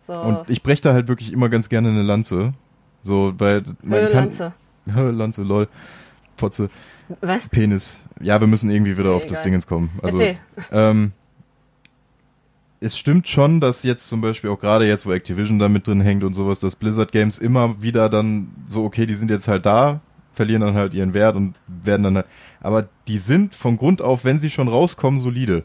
[0.06, 0.12] So.
[0.14, 2.54] Und ich breche da halt wirklich immer ganz gerne eine Lanze.
[3.02, 4.24] So, weil man Höhe kann.
[4.24, 4.52] Lanze.
[4.86, 5.10] Lanze.
[5.10, 5.68] Lanze, lol.
[6.36, 6.68] Fotze,
[7.20, 7.46] Was?
[7.50, 8.00] Penis.
[8.20, 9.42] Ja, wir müssen irgendwie wieder Okay, auf das egal.
[9.44, 9.90] Dingens kommen.
[10.02, 10.38] Also, Erzähl.
[10.72, 11.12] ähm,
[12.80, 16.00] es stimmt schon, dass jetzt zum Beispiel auch gerade jetzt, wo Activision da mit drin
[16.00, 19.66] hängt und sowas, dass Blizzard Games immer wieder dann so, okay, die sind jetzt halt
[19.66, 20.00] da,
[20.32, 22.26] verlieren dann halt ihren Wert und werden dann halt,
[22.60, 25.64] aber die sind von Grund auf, wenn sie schon rauskommen, solide.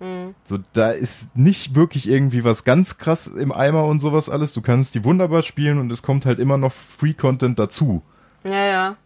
[0.00, 0.34] Mhm.
[0.44, 4.52] So, da ist nicht wirklich irgendwie was ganz krass im Eimer und sowas alles.
[4.52, 8.02] Du kannst die wunderbar spielen und es kommt halt immer noch Free Content dazu.
[8.44, 8.96] Ja, ja.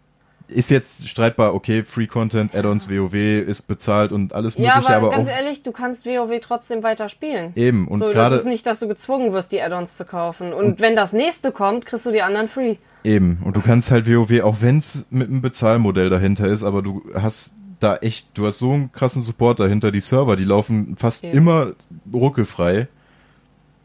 [0.46, 5.06] Ist jetzt streitbar, okay, Free Content, Add-ons, WoW ist bezahlt und alles Ja, mögliche, aber,
[5.08, 7.52] aber, ganz ehrlich, du kannst WoW trotzdem weiter spielen.
[7.56, 10.52] eben und so, das gerade ist nicht, dass du gezwungen wirst, die Add-ons zu kaufen.
[10.52, 12.76] Und, wenn das nächste kommt, kriegst du die anderen free.
[13.04, 16.82] eben und du kannst halt WoW, auch wenn es mit einem Bezahlmodell dahinter ist, aber
[16.82, 20.96] du hast da echt, du hast so einen krassen Support dahinter, die Server, die laufen
[20.96, 21.36] fast Eben.
[21.38, 21.72] immer
[22.12, 22.88] ruckelfrei.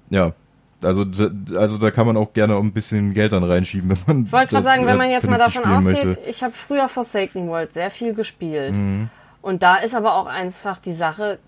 [0.09, 0.33] Ja.
[0.81, 1.05] Also,
[1.55, 4.25] also da kann man auch gerne ein bisschen Geld dann reinschieben, wenn man.
[4.25, 6.21] Ich wollte gerade sagen, wenn äh, man jetzt mal davon ausgeht, möchte.
[6.27, 8.73] ich habe früher Forsaken World sehr viel gespielt.
[8.73, 9.09] Mhm.
[9.41, 11.39] Und da ist aber auch einfach die Sache,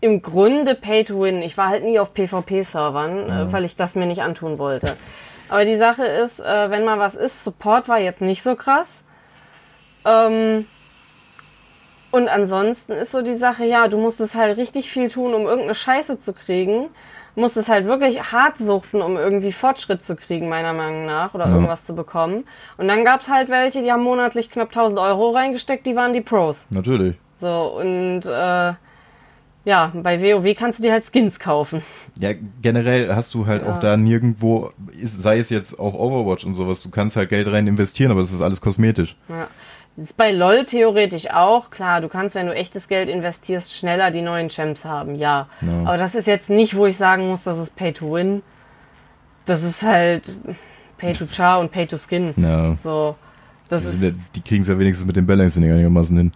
[0.00, 1.42] im Grunde Pay to Win.
[1.42, 4.96] Ich war halt nie auf PvP-Servern, äh, weil ich das mir nicht antun wollte.
[5.48, 9.04] Aber die Sache ist, äh, wenn mal was ist, Support war jetzt nicht so krass.
[10.04, 10.66] Ähm,
[12.10, 15.74] und ansonsten ist so die Sache, ja, du musstest halt richtig viel tun, um irgendeine
[15.74, 16.88] Scheiße zu kriegen.
[17.38, 21.52] Musstest halt wirklich hart suchten, um irgendwie Fortschritt zu kriegen, meiner Meinung nach, oder Ja.
[21.54, 22.44] irgendwas zu bekommen.
[22.76, 26.20] Und dann gab's halt welche, die haben monatlich knapp 1000 Euro reingesteckt, die waren die
[26.20, 26.66] Pros.
[26.70, 27.16] Natürlich.
[27.40, 28.72] So, und äh,
[29.64, 31.82] ja, bei WoW kannst du dir halt Skins kaufen.
[32.18, 32.30] Ja,
[32.62, 33.68] generell hast du halt Ja.
[33.68, 34.70] auch da nirgendwo,
[35.04, 38.32] sei es jetzt auch Overwatch und sowas, du kannst halt Geld rein investieren, aber das
[38.32, 39.16] ist alles kosmetisch.
[39.28, 39.46] Ja.
[39.98, 41.70] Das ist bei LOL theoretisch auch.
[41.70, 45.48] Klar, du kannst, wenn du echtes Geld investierst, schneller die neuen Champs haben, ja.
[45.60, 45.72] Ja.
[45.80, 48.42] Aber das ist jetzt nicht, wo ich sagen muss, das ist Pay to Win.
[49.44, 50.22] Das ist halt
[50.98, 52.32] Pay to Char und Pay to Skin.
[52.36, 52.76] Ja.
[52.80, 53.16] So.
[53.68, 56.32] Das Die, ist, ja, die kriegen es ja wenigstens mit dem Balancing einigermaßen hin.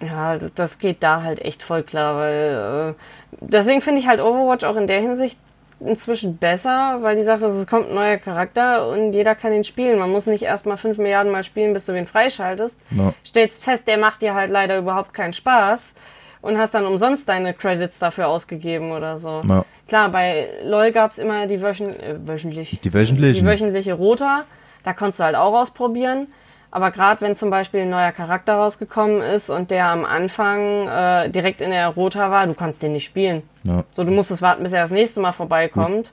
[0.00, 4.62] Ja, das geht da halt echt voll klar, weil äh, deswegen finde ich halt Overwatch
[4.62, 5.36] auch in der Hinsicht
[5.80, 9.64] inzwischen besser, weil die Sache ist, es kommt ein neuer Charakter und jeder kann ihn
[9.64, 9.98] spielen.
[9.98, 12.80] Man muss nicht erst mal 5 Milliarden Mal spielen, bis du ihn freischaltest.
[12.90, 13.14] Ja.
[13.26, 15.94] Stellst fest, der macht dir halt leider überhaupt keinen Spaß
[16.42, 19.40] und hast dann umsonst deine Credits dafür ausgegeben oder so.
[19.48, 19.64] Ja.
[19.88, 23.44] Klar, bei LOL gab's immer die wöchen, äh, wöchentlich, Die wöchentlichen.
[23.44, 24.44] die wöchentliche Rota,
[24.84, 26.28] da konntest du halt auch ausprobieren.
[26.72, 31.28] Aber gerade wenn zum Beispiel ein neuer Charakter rausgekommen ist und der am Anfang äh,
[31.30, 33.42] direkt in der Rota war, du kannst den nicht spielen.
[33.64, 33.84] Ja.
[33.94, 36.12] So, du musstest warten, bis er das nächste Mal vorbeikommt.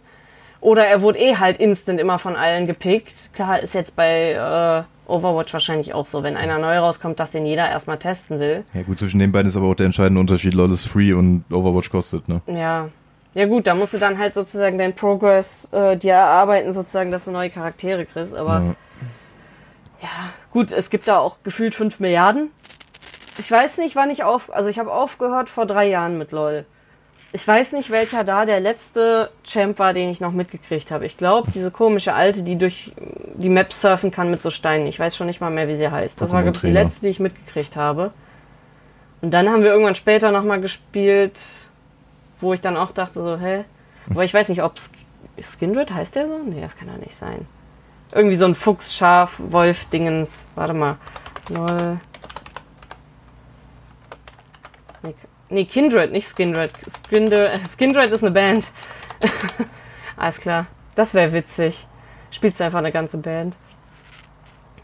[0.60, 3.30] Oder er wurde eh halt instant immer von allen gepickt.
[3.34, 7.46] Klar, ist jetzt bei äh, Overwatch wahrscheinlich auch so, wenn einer neu rauskommt, dass den
[7.46, 8.64] jeder erstmal testen will.
[8.74, 10.54] ja gut, zwischen den beiden ist aber auch der entscheidende Unterschied.
[10.54, 12.42] LoL ist free und Overwatch kostet, ne?
[12.48, 12.90] Ja.
[13.34, 17.26] Ja gut, da musst du dann halt sozusagen dein Progress äh, dir erarbeiten, sozusagen, dass
[17.26, 18.34] du neue Charaktere kriegst.
[18.34, 18.76] Aber Ja.
[20.02, 20.10] ja,
[20.52, 22.50] gut, es gibt da auch gefühlt 5 Milliarden.
[23.38, 24.52] Ich weiß nicht, wann ich auf...
[24.52, 26.66] Also ich habe aufgehört vor drei Jahren mit LOL.
[27.34, 31.06] Ich weiß nicht, welcher da der letzte Champ war, den ich noch mitgekriegt habe.
[31.06, 32.94] Ich glaube, diese komische Alte, die durch
[33.36, 34.88] die Map surfen kann mit so Steinen.
[34.88, 36.22] Ich weiß schon nicht mal mehr, wie sie heißt.
[36.22, 38.12] Das war die letzte, die ich mitgekriegt habe.
[39.22, 41.40] Und dann haben wir irgendwann später nochmal gespielt,
[42.40, 43.66] wo ich dann auch dachte so, hä?
[44.10, 44.94] Aber ich weiß nicht, ob Sk
[45.42, 46.40] Skindred heißt der so?
[46.44, 47.46] Nee, das kann doch nicht sein.
[48.12, 50.48] Irgendwie so ein Fuchs, Schaf, Wolf, Dingens.
[50.56, 50.98] Warte mal.
[51.50, 52.00] Lol.
[55.04, 55.14] Nee,
[55.50, 56.72] nee, Kindred, nicht Skindred.
[56.90, 58.72] Skindred, Skindred ist eine Band.
[60.18, 60.68] Alles klar.
[60.96, 61.88] Das wäre witzig.
[62.32, 63.58] Spielst einfach eine ganze Band.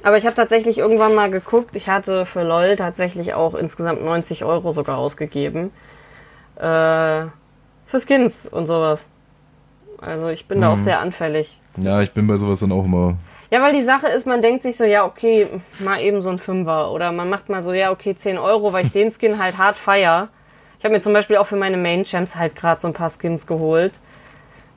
[0.03, 1.75] Aber ich habe tatsächlich irgendwann mal geguckt.
[1.75, 5.71] Ich hatte für LOL tatsächlich auch insgesamt 90 Euro sogar ausgegeben.
[6.57, 9.05] Äh, für Skins und sowas.
[10.01, 10.83] Also ich bin da auch Hm.
[10.83, 11.59] sehr anfällig.
[11.77, 13.15] Ja, ich bin bei sowas dann auch immer.
[13.49, 15.47] Ja, weil die Sache ist, man denkt sich so, ja, okay,
[15.79, 16.91] mal eben so ein Fünfer.
[16.91, 19.75] Oder man macht mal so, ja, okay, 10 Euro, weil ich den Skin halt hart
[19.75, 20.27] feier.
[20.83, 23.47] Ich habe mir zum Beispiel auch für meine Main-Champs halt gerade so ein paar Skins
[23.47, 23.93] geholt.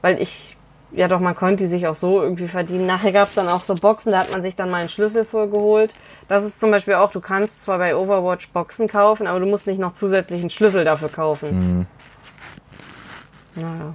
[0.02, 0.56] Weil ich,
[0.92, 2.86] ja doch, man konnte die sich auch so irgendwie verdienen.
[2.86, 5.48] Nachher gab's dann auch so Boxen, da hat man sich dann mal einen Schlüssel für
[5.48, 5.92] geholt.
[6.28, 9.66] Das ist zum Beispiel auch, du kannst zwar bei Overwatch Boxen kaufen, aber du musst
[9.66, 11.88] nicht noch zusätzlich einen Schlüssel dafür kaufen.
[13.56, 13.94] Naja.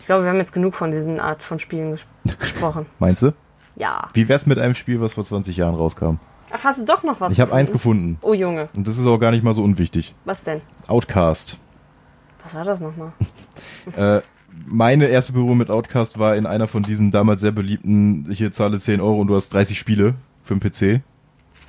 [0.00, 2.00] Ich glaube, wir haben jetzt genug von diesen Art von Spielen ges
[2.40, 2.86] gesprochen.
[2.98, 3.32] Meinst du?
[3.76, 4.08] Ja.
[4.12, 6.16] Wie wär's mit einem Spiel, was vor 20 Jahren rauskam?
[6.50, 7.32] Ach, hast du doch noch was?
[7.32, 8.18] Ich habe eins gefunden.
[8.22, 10.14] Oh Junge, Und das ist auch gar nicht mal so unwichtig.
[10.24, 10.60] was denn?
[10.86, 11.58] Outcast.
[12.42, 13.12] Was war das nochmal?
[13.96, 14.20] Äh,
[14.66, 18.78] meine erste Berührung mit Outcast war in einer von diesen damals sehr beliebten, hier zahle
[18.80, 21.02] 10 Euro und du hast 30 Spiele für den PC.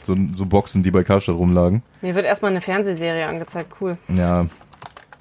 [0.04, 1.82] So, so Boxen, die bei Karstadt rumlagen.
[2.02, 3.98] Mir wird erstmal eine Fernsehserie angezeigt, cool.
[4.10, 4.48] Ja.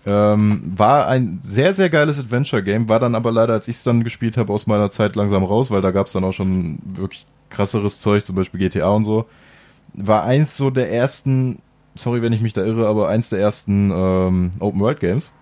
[0.06, 4.02] Ähm, war ein sehr, sehr geiles Adventure-Game, war dann aber leider, als ich es dann
[4.04, 7.26] gespielt habe, aus meiner Zeit langsam raus, weil da gab es dann auch schon wirklich
[7.50, 9.26] krasseres Zeug, zum Beispiel GTA und so.
[9.94, 11.60] War eins so der ersten,
[11.94, 15.32] sorry, wenn ich mich da irre, aber eins der ersten ähm, Open-World-Games.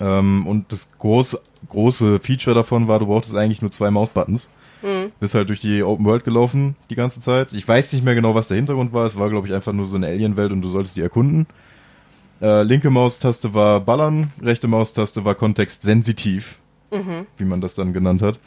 [0.00, 4.48] Ähm, und das große, große Feature davon war, du brauchtest eigentlich nur zwei Mausbuttons.
[4.82, 5.12] Mhm.
[5.20, 7.52] Bist halt durch die Open World gelaufen die ganze Zeit.
[7.52, 9.06] Ich weiß nicht mehr genau, was der Hintergrund war.
[9.06, 11.46] Es war, glaube ich, einfach nur so eine Alien-Welt und du solltest die erkunden.
[12.42, 16.58] Äh, linke Maustaste war Ballern, rechte Maustaste war kontextsensitiv,
[16.90, 17.26] Mhm.
[17.38, 18.38] wie man das dann genannt hat.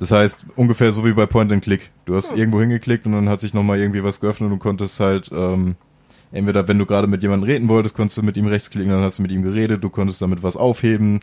[0.00, 1.90] Das heißt, ungefähr so wie bei Point and Click.
[2.06, 4.98] Du hast irgendwo hingeklickt und dann hat sich nochmal irgendwie was geöffnet und du konntest
[4.98, 5.76] halt, ähm,
[6.32, 9.18] entweder wenn du gerade mit jemandem reden wolltest, konntest du mit ihm rechtsklicken, dann hast
[9.18, 11.20] du mit ihm geredet, du konntest damit was aufheben.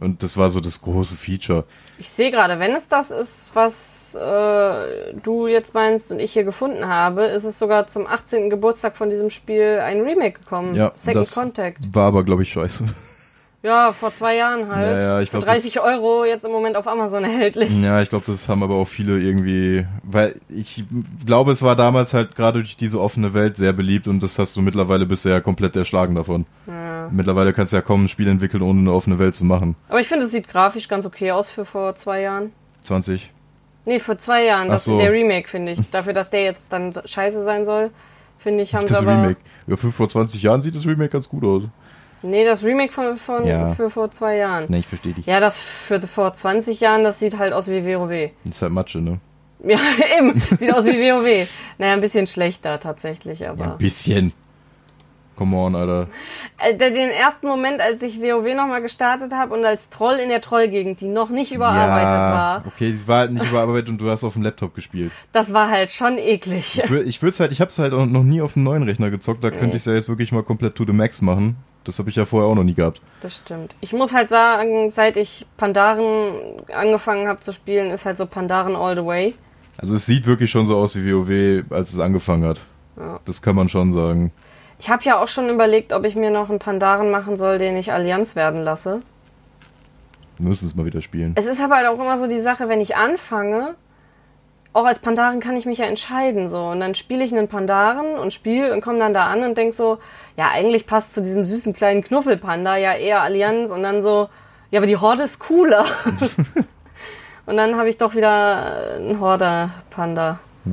[0.00, 1.64] Und das war so das große Feature.
[1.98, 6.44] Ich sehe gerade, wenn es das ist, was äh, du jetzt meinst und ich hier
[6.44, 8.48] gefunden habe, ist es sogar zum 18.
[8.48, 10.76] Geburtstag von diesem Spiel ein Remake gekommen.
[10.76, 11.78] Ja, Second das Contact.
[11.92, 12.84] war aber, glaube ich, scheiße.
[13.62, 14.92] Ja, vor zwei Jahren halt.
[14.92, 17.70] Ja, ja, ich Für glaub, 30 Euro jetzt im Moment auf Amazon erhältlich.
[17.82, 20.84] Ja, ich glaube, das haben aber auch viele irgendwie, weil ich
[21.26, 24.56] glaube, es war damals halt gerade durch diese offene Welt sehr beliebt und das hast
[24.56, 26.46] du mittlerweile ja komplett erschlagen davon.
[26.68, 27.08] Ja.
[27.10, 29.74] Mittlerweile kannst du ja kaum ein Spiel entwickeln, ohne eine offene Welt zu machen.
[29.88, 32.52] Aber ich finde, es sieht grafisch ganz okay aus für vor zwei Jahren.
[32.84, 33.32] 20.
[33.86, 34.68] Nee, vor zwei Jahren.
[34.68, 34.98] Das, so.
[34.98, 35.90] Der Remake, finde ich.
[35.90, 37.90] Dafür, dass der jetzt dann scheiße sein soll,
[38.38, 39.12] finde ich, haben sie Das aber...
[39.12, 39.40] Remake.
[39.66, 41.64] Ja, für vor 20 Jahren sieht das Remake ganz gut aus.
[42.22, 43.74] Nee, das Remake von, von Ja.
[43.74, 44.64] für vor zwei Jahren.
[44.68, 45.26] Ne, ich verstehe dich.
[45.26, 48.30] Ja, das für vor 20 Jahren, das sieht halt aus wie WoW.
[48.44, 49.20] Das ist halt Matsche, ne?
[49.64, 49.78] Ja,
[50.18, 50.38] eben.
[50.40, 51.48] Sieht aus wie WoW.
[51.78, 53.64] Naja, ein bisschen schlechter tatsächlich, aber.
[53.64, 54.32] Ja, ein bisschen.
[55.36, 56.08] Come on, Alter.
[56.58, 60.40] Äh, Den ersten Moment, als ich WoW nochmal gestartet habe und als Troll in der
[60.40, 64.10] Trollgegend, die noch nicht überarbeitet ja, war, okay, sie war halt nicht überarbeitet und du
[64.10, 65.12] hast auf dem Laptop gespielt.
[65.30, 66.82] das war halt schon eklig.
[66.84, 69.44] Ich, ich will's halt, ich hab's halt auch noch nie auf dem neuen Rechner gezockt,
[69.44, 71.54] da könnte ich's ja jetzt wirklich mal komplett to the max machen.
[71.88, 73.00] Das habe ich ja vorher auch noch nie gehabt.
[73.22, 73.74] Das stimmt.
[73.80, 78.76] Ich muss halt sagen, seit ich Pandaren angefangen habe zu spielen, ist halt so Pandaren
[78.76, 79.34] all the way.
[79.78, 82.60] Also es sieht wirklich schon so aus wie WoW, als es angefangen hat.
[82.98, 83.20] Ja.
[83.24, 84.32] Das kann man schon sagen.
[84.78, 87.74] Ich habe ja auch schon überlegt, ob ich mir noch einen Pandaren machen soll, den
[87.74, 89.00] ich Allianz werden lasse.
[90.36, 91.32] Wir müssen es mal wieder spielen.
[91.36, 93.76] Es ist aber halt auch immer so die Sache, wenn ich anfange,
[94.74, 98.18] auch als Pandaren kann ich mich ja entscheiden so und dann spiele ich einen Pandaren
[98.18, 99.98] und spiele und komme dann da an und denk so,
[100.38, 104.28] ja eigentlich passt zu diesem süßen kleinen Knuffelpanda ja eher Allianz und dann so,
[104.70, 105.84] ja aber die Horde ist cooler.
[107.46, 110.38] und dann habe ich doch wieder einen Horde-Panda.
[110.64, 110.72] Ja.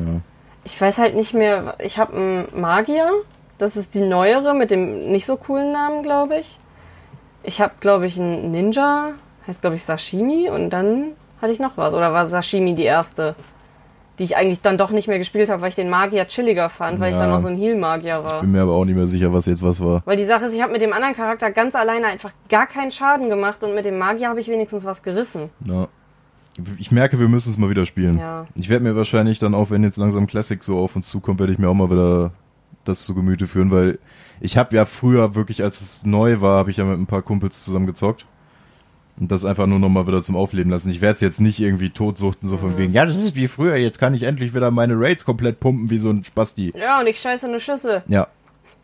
[0.65, 3.09] Ich weiß halt nicht mehr, ich habe einen Magier,
[3.57, 6.59] das ist die neuere mit dem nicht so coolen Namen, glaube ich.
[7.41, 9.13] Ich habe, glaube ich, einen Ninja,
[9.47, 11.95] heißt, glaube ich, Sashimi und dann hatte ich noch was.
[11.95, 13.35] Oder war Sashimi die erste,
[14.17, 16.99] die ich eigentlich dann doch nicht mehr gespielt habe, weil ich den Magier chilliger fand,
[16.99, 17.21] weil ich Ja.
[17.23, 18.41] dann noch so ein Heal-Magier war.
[18.41, 20.01] Bin mir aber auch nicht mehr sicher, was jetzt was war.
[20.05, 22.91] Weil die Sache ist, ich habe mit dem anderen Charakter ganz alleine einfach gar keinen
[22.91, 25.49] Schaden gemacht und mit dem Magier habe ich wenigstens was gerissen.
[25.65, 25.87] Ja.
[26.77, 28.17] Ich merke, wir müssen es mal wieder spielen.
[28.17, 28.47] Ja.
[28.55, 31.51] Ich werde mir wahrscheinlich dann auch, wenn jetzt langsam Classic so auf uns zukommt, werde
[31.51, 32.31] ich mir auch mal wieder
[32.85, 33.99] das zu Gemüte führen, weil
[34.39, 37.21] ich habe ja früher wirklich, als es neu war, habe ich ja mit ein paar
[37.23, 38.25] Kumpels zusammen gezockt.
[39.17, 40.89] Und das einfach nur nochmal wieder zum Aufleben lassen.
[40.89, 43.77] Ich werde es jetzt nicht irgendwie totsuchten, so von wegen, ja, das ist wie früher,
[43.77, 46.73] jetzt kann ich endlich wieder meine Raids komplett pumpen wie so ein Spasti.
[46.77, 48.03] Ja, und ich scheiße eine Schüssel.
[48.07, 48.27] Ja,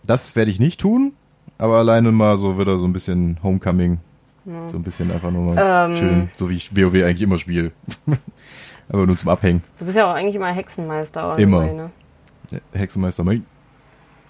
[0.08, 1.14] das werde ich nicht tun,
[1.58, 4.00] aber alleine mal so wieder so ein bisschen Homecoming.
[4.70, 5.96] So ein bisschen einfach nur mal Ähm.
[5.96, 7.74] chillen, so wie ich WoW eigentlich immer spiele.
[8.90, 9.62] aber nur zum Abhängen.
[9.78, 11.38] Du bist ja auch eigentlich immer Hexenmeister.
[11.38, 11.62] Immer.
[11.62, 11.90] anyway,
[12.52, 12.62] Ne?
[12.74, 13.44] Hexenmeister Mike.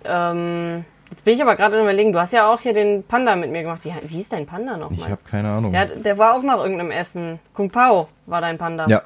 [0.03, 3.51] Ähm, jetzt bin ich aber gerade überlegen, du hast ja auch hier den Panda mit
[3.51, 3.81] mir gemacht.
[3.83, 5.09] Wie, wie hieß dein Panda Ich nochmal?
[5.11, 5.71] habe keine Ahnung.
[5.71, 7.39] Der, der war auch nach irgendeinem Essen.
[7.53, 8.85] Kung Pao war dein Panda.
[8.87, 9.03] Ja,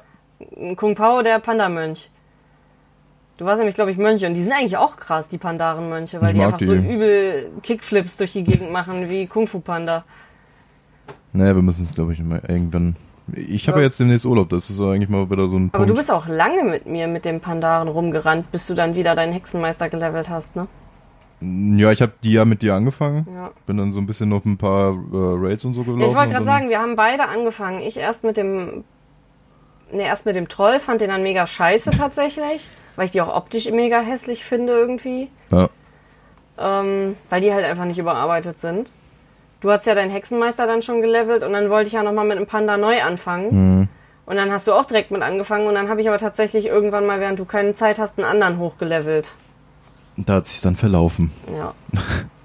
[0.76, 2.10] Kung Pao, der Panda-Mönch.
[3.38, 4.26] Du warst nämlich, glaube ich, Mönche.
[4.26, 6.86] Und die sind eigentlich auch krass, die Pandaren-Mönche, weil Ich die einfach so die.
[6.88, 10.04] übel Kickflips durch die Gegend machen wie Kung Fu Panda.
[11.32, 12.96] naja, wir müssen es, glaube ich, mal irgendwann.
[13.34, 13.82] Ich habe Ja.
[13.82, 15.90] ja jetzt demnächst Urlaub, das ist so eigentlich mal wieder so ein Aber Punkt.
[15.90, 19.32] du bist auch lange mit mir mit dem Pandaren rumgerannt, bis du dann wieder deinen
[19.32, 20.66] Hexenmeister gelevelt hast, ne?
[21.40, 23.26] Ja, ich habe die ja mit dir angefangen.
[23.32, 23.50] Ja.
[23.66, 26.10] Bin dann so ein bisschen noch ein paar äh, Raids und so gelaufen.
[26.10, 27.80] Ich wollte gerade sagen, wir haben beide angefangen.
[27.80, 28.84] Ich erst mit dem.
[29.92, 33.32] Ne, erst mit dem Troll, fand den dann mega scheiße tatsächlich, weil ich die auch
[33.34, 35.30] optisch mega hässlich finde irgendwie.
[35.52, 35.68] Ja,
[36.58, 38.90] Ähm, weil die halt einfach nicht überarbeitet sind.
[39.60, 42.36] Du hast ja deinen Hexenmeister dann schon gelevelt und dann wollte ich ja nochmal mit
[42.36, 43.48] einem Panda neu anfangen.
[43.50, 43.88] mhm.
[44.26, 47.06] Und dann hast du auch direkt mit angefangen und dann habe ich aber tatsächlich irgendwann
[47.06, 49.32] mal, während du keine Zeit hast, einen anderen hochgelevelt.
[50.16, 51.30] Da hat sich dann verlaufen.
[51.56, 51.74] Ja.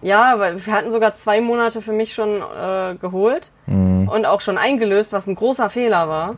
[0.02, 4.08] ja, weil wir hatten sogar zwei Monate für mich schon äh, geholt Mhm.
[4.10, 6.36] und auch schon eingelöst, was ein großer Fehler war.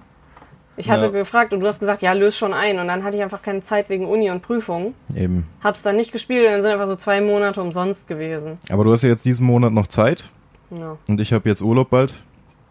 [0.76, 1.12] Ich hatte Ja.
[1.12, 2.80] gefragt und du hast gesagt, ja, löse schon ein.
[2.80, 4.96] Und dann hatte ich einfach keine Zeit wegen Uni und Prüfung.
[5.16, 5.46] Eben.
[5.64, 8.58] Hab's dann nicht gespielt und dann sind einfach so zwei Monate umsonst gewesen.
[8.72, 10.26] Aber du hast ja jetzt diesen Monat noch Zeit
[10.72, 10.98] Ja.
[11.08, 12.14] und ich habe jetzt Urlaub bald.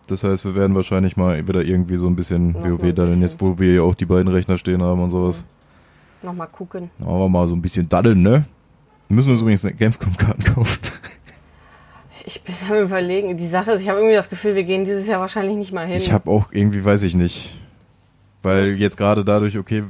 [0.08, 3.06] Das heißt, wir werden wahrscheinlich mal wieder irgendwie so ein bisschen Noch WoW da, denn
[3.06, 3.22] bisschen.
[3.22, 5.44] jetzt, wo wir ja auch die beiden Rechner stehen haben und sowas.
[6.22, 6.90] Nochmal gucken.
[6.98, 8.44] Machen wir mal so ein bisschen daddeln, ne?
[9.08, 10.78] Wir müssen uns übrigens Gamescom-Karten kaufen.
[12.24, 13.36] Ich bin am überlegen.
[13.36, 15.86] Die Sache ist, ich habe irgendwie das Gefühl, wir gehen dieses Jahr wahrscheinlich nicht mal
[15.86, 15.96] hin.
[15.96, 17.58] Ich habe auch irgendwie, weiß ich nicht.
[18.42, 19.84] Weil Das- jetzt gerade dadurch, okay,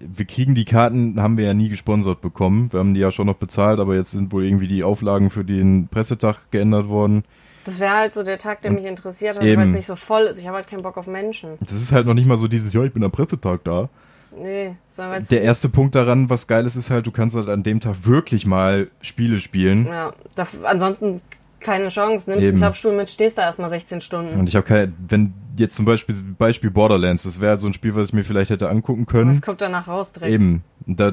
[0.00, 2.72] wir kriegen die Karten, haben wir ja nie gesponsert bekommen.
[2.72, 5.44] Wir haben die ja schon noch bezahlt, aber jetzt sind wohl irgendwie die Auflagen für
[5.44, 7.24] den Pressetag geändert worden.
[7.64, 10.38] das wäre halt so der Tag, der mich interessiert weil es nicht so voll ist.
[10.38, 11.50] Ich habe halt keinen Bock auf Menschen.
[11.60, 13.88] Das ist halt noch nicht mal so dieses, ja, ich bin am Pressetag da.
[14.36, 17.62] Nee, sondern Der erste Punkt daran, was geil ist, ist halt, du kannst halt an
[17.62, 19.86] dem Tag wirklich mal Spiele spielen.
[19.86, 21.20] Ja, da, ansonsten
[21.64, 22.30] keine Chance.
[22.30, 22.54] Nimmst Eben.
[22.54, 24.38] einen Klappstuhl mit, stehst da erstmal 16 Stunden.
[24.38, 27.74] Und ich habe keine, wenn jetzt zum Beispiel, Beispiel Borderlands, das wäre halt so ein
[27.74, 29.30] Spiel, was ich mir vielleicht hätte angucken können.
[29.30, 30.32] Was kommt danach raus direkt?
[30.32, 30.62] Eben.
[30.86, 31.12] Da,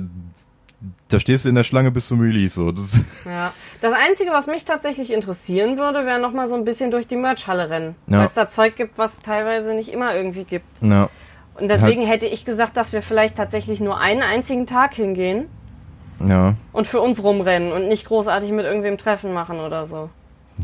[1.07, 2.55] da stehst du in der Schlange bis zum Release.
[2.55, 2.71] So.
[2.71, 3.53] Das, Ja.
[3.79, 7.69] Das Einzige, was mich tatsächlich interessieren würde, wäre nochmal so ein bisschen durch die Merchhalle
[7.69, 7.95] rennen.
[8.07, 8.19] Ja.
[8.19, 10.65] Weil es da Zeug gibt, was es teilweise nicht immer irgendwie gibt.
[10.81, 11.09] ja.
[11.55, 15.47] Und deswegen hätte ich gesagt, dass wir vielleicht tatsächlich nur einen einzigen Tag hingehen
[16.25, 16.53] Ja.
[16.73, 20.09] und für uns rumrennen und nicht großartig mit irgendwem Treffen machen oder so.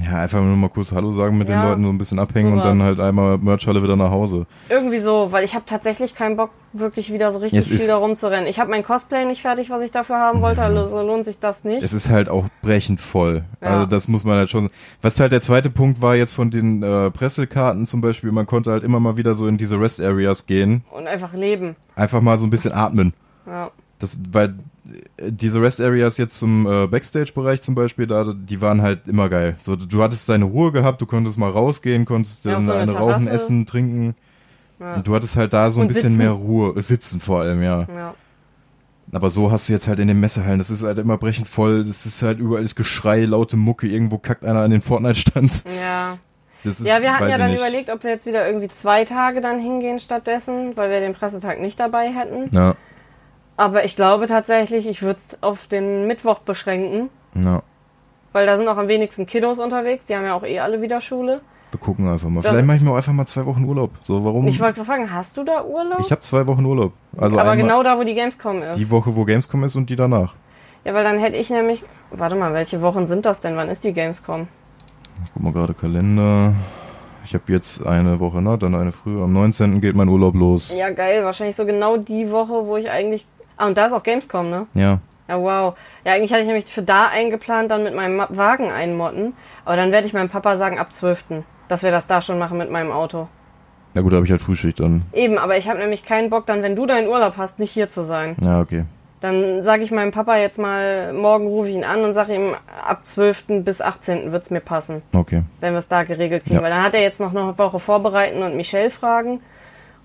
[0.03, 1.69] Ja, einfach nur mal kurz Hallo sagen mit den Ja.
[1.69, 2.67] Leuten, so ein bisschen abhängen und Sowas.
[2.69, 4.45] dann halt einmal Merchhalle wieder nach Hause.
[4.69, 7.97] Irgendwie so, weil ich habe tatsächlich keinen Bock, wirklich wieder so richtig Es viel da
[7.97, 8.47] rumzurennen.
[8.47, 11.63] Ich habe mein Cosplay nicht fertig, was ich dafür haben wollte, also lohnt sich das
[11.63, 11.81] nicht.
[11.81, 13.43] Es ist halt auch brechend voll.
[13.62, 13.67] Ja.
[13.69, 14.69] Also das muss man halt schon.
[15.01, 18.71] Was halt der zweite Punkt war jetzt von den äh, Pressekarten zum Beispiel, man konnte
[18.71, 21.75] halt immer mal wieder so in diese Rest Areas gehen, und einfach leben.
[21.95, 23.13] einfach mal so ein bisschen atmen.
[23.47, 23.71] Ja.
[23.99, 24.53] Das, weil
[25.21, 29.56] diese Rest Areas jetzt zum äh, Backstage-Bereich zum Beispiel, da, die waren halt immer geil.
[29.62, 32.93] So, du hattest deine Ruhe gehabt, du konntest mal rausgehen, konntest Ja, dann so eine
[32.93, 34.15] rauchen, essen, trinken.
[34.80, 34.95] Ja.
[34.95, 36.17] Und du hattest halt da so ein Und bisschen sitzen.
[36.17, 37.82] mehr Ruhe, sitzen vor allem, ja.
[37.93, 38.13] ja.
[39.12, 41.84] Aber so hast du jetzt halt in den Messehallen, das ist halt immer brechend voll,
[41.84, 45.63] das ist halt überall das Geschrei, laute Mucke, irgendwo kackt einer an den Fortnite-Stand.
[45.82, 46.17] Ja.
[46.63, 47.60] Ist, Ja, wir hatten ja dann nicht.
[47.60, 51.62] überlegt, ob wir jetzt wieder irgendwie zwei Tage dann hingehen stattdessen, weil wir den Pressetag
[51.62, 52.54] nicht dabei hätten.
[52.54, 52.76] Ja,
[53.58, 57.10] Aber ich glaube tatsächlich, ich würde es auf den Mittwoch beschränken.
[57.36, 57.62] ja.
[58.34, 60.06] weil da sind auch am wenigsten Kiddos unterwegs.
[60.06, 61.41] Die haben ja auch eh alle wieder Schule.
[61.72, 62.41] Wir gucken einfach mal.
[62.41, 63.89] Das- Vielleicht mache ich mir auch einfach mal zwei Wochen Urlaub.
[64.04, 64.48] So, warum?
[64.48, 66.00] Ich wollte gerade fragen, hast du da Urlaub?
[66.02, 66.93] Ich habe zwei Wochen Urlaub.
[67.17, 68.78] Also aber genau da, wo die Gamescom ist.
[68.78, 70.36] die Woche, wo Gamescom ist und die danach.
[70.86, 71.84] ja, weil dann hätte ich nämlich.
[72.12, 73.56] Warte mal, welche Wochen sind das denn?
[73.58, 74.48] Wann ist die Gamescom?
[75.26, 76.54] Ich guck mal gerade Kalender.
[77.26, 78.58] Ich habe jetzt eine Woche, ne?
[78.58, 79.24] Dann eine früher.
[79.24, 79.82] Am 19.
[79.82, 80.72] geht mein Urlaub los.
[80.74, 81.26] Ja, geil.
[81.26, 83.26] Wahrscheinlich so genau die Woche, wo ich eigentlich.
[83.58, 84.67] Ah, und da ist auch Gamescom, ne?
[84.74, 85.00] Ja.
[85.28, 85.76] Ja, wow.
[86.06, 89.34] Ja, eigentlich hatte ich nämlich für da eingeplant, dann mit meinem Wagen einmotten.
[89.65, 91.26] Aber dann werde ich meinem Papa sagen, ab 12.
[91.67, 93.28] Dass wir das da schon machen mit meinem Auto.
[93.93, 95.02] Na gut, da habe ich halt Frühschicht dann.
[95.12, 97.89] Eben, aber ich habe nämlich keinen Bock, dann, wenn du deinen Urlaub hast, nicht hier
[97.89, 98.38] zu sein.
[98.41, 98.86] Ja, okay.
[99.20, 102.54] Dann sage ich meinem Papa jetzt mal, morgen rufe ich ihn an und sage ihm,
[102.88, 103.63] ab 12.
[103.65, 104.32] bis 18.
[104.32, 105.41] wird's mir passen, Okay.
[105.60, 106.58] wenn wir es da geregelt kriegen.
[106.58, 106.62] Ja.
[106.62, 109.41] Weil dann hat er jetzt noch eine Woche vorbereiten und Michelle fragen.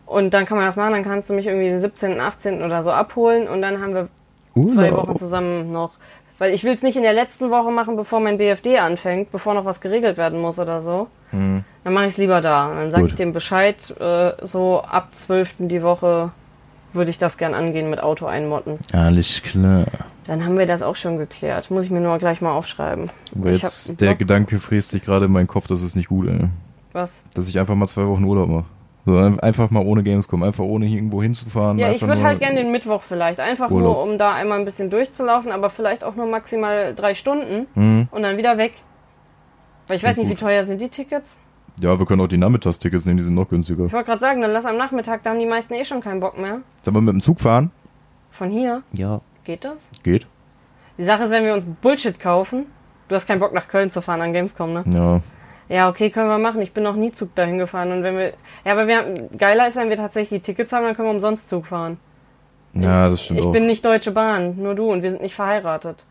[0.06, 2.62] Und dann kann man das machen, dann kannst du mich irgendwie den 17., 18.
[2.62, 4.08] oder so abholen und dann haben wir
[4.54, 5.92] zwei Wochen zusammen noch.
[6.38, 9.54] Weil ich will es nicht in der letzten Woche machen, bevor mein BFD anfängt, bevor
[9.54, 11.06] noch was geregelt werden muss oder so.
[11.30, 11.64] Mhm.
[11.84, 12.66] Dann mache ich es lieber da.
[12.66, 15.54] Und dann sage ich dem Bescheid, äh, so ab 12.
[15.60, 16.32] die Woche
[16.92, 18.78] würde ich das gern angehen mit Auto einmotten.
[18.92, 19.84] Alles klar.
[20.24, 21.70] Dann haben wir das auch schon geklärt.
[21.70, 23.10] Muss ich mir nur gleich mal aufschreiben.
[23.36, 24.14] Aber jetzt, der.
[24.14, 26.48] Gedanke fräst sich gerade in meinen Kopf, das ist nicht gut, ey.
[26.92, 27.24] Was?
[27.34, 28.64] Dass ich einfach mal zwei Wochen Urlaub mache.
[29.04, 31.76] So, ein- einfach mal ohne Gamescom, einfach ohne hier irgendwo hinzufahren.
[31.78, 33.40] Ja, ich würde nur- halt gerne den Mittwoch vielleicht.
[33.40, 33.96] Einfach Urlaub.
[33.96, 38.08] nur, um da einmal ein bisschen durchzulaufen, aber vielleicht auch nur maximal drei Stunden Mhm.
[38.12, 38.74] und dann wieder weg.
[39.88, 40.40] Weil ich weiß nicht, wie gut.
[40.40, 41.40] teuer sind die Tickets?
[41.80, 43.86] Ja, wir können auch die Nachmittagstickets nehmen, die sind noch günstiger.
[43.86, 46.20] Ich wollte gerade sagen, dann lass am Nachmittag, da haben die meisten eh schon keinen
[46.20, 46.60] Bock mehr.
[46.82, 47.72] Sollen wir mit dem Zug fahren?
[48.30, 49.20] Von hier, Ja.
[49.44, 49.78] geht das?
[50.04, 50.26] Geht.
[50.98, 52.66] Die Sache ist, wenn wir uns Bullshit kaufen,
[53.08, 54.84] du hast keinen Bock nach Köln zu fahren an Gamescom, ne?
[54.86, 55.20] Ja.
[55.72, 56.60] Ja, okay, können wir machen.
[56.60, 59.66] Ich bin noch nie Zug dahin gefahren und wenn wir, ja, aber wir haben, geiler
[59.68, 61.96] ist, wenn wir tatsächlich die Tickets haben, dann können wir umsonst Zug fahren.
[62.74, 63.52] Ja, das stimmt Ich auch.
[63.52, 66.04] bin nicht Deutsche Bahn, nur du und wir sind nicht verheiratet.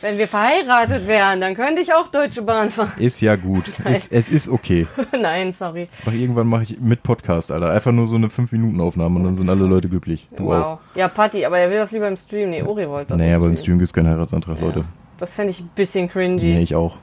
[0.00, 2.92] Wenn wir verheiratet wären, dann könnte ich auch Deutsche Bahn fahren.
[2.96, 3.68] Ist ja gut.
[3.84, 4.88] Ist, es ist okay.
[5.12, 5.86] Nein, sorry.
[6.04, 7.70] Mach, irgendwann mache ich mit Podcast, Alter.
[7.70, 10.28] Einfach nur so eine 5-Minuten-Aufnahme und dann sind alle Leute glücklich.
[10.36, 10.80] Du wow.
[10.96, 12.50] Ja, Patti, aber er will das lieber im Stream.
[12.50, 13.18] Nee, Uri wollte auch.
[13.18, 13.24] das.
[13.24, 14.66] Nee, im aber im Stream gibt's keinen Heiratsantrag, Ja.
[14.66, 14.84] Leute.
[15.18, 16.42] Das fände ich ein bisschen cringy.
[16.42, 16.96] Nee, ich auch.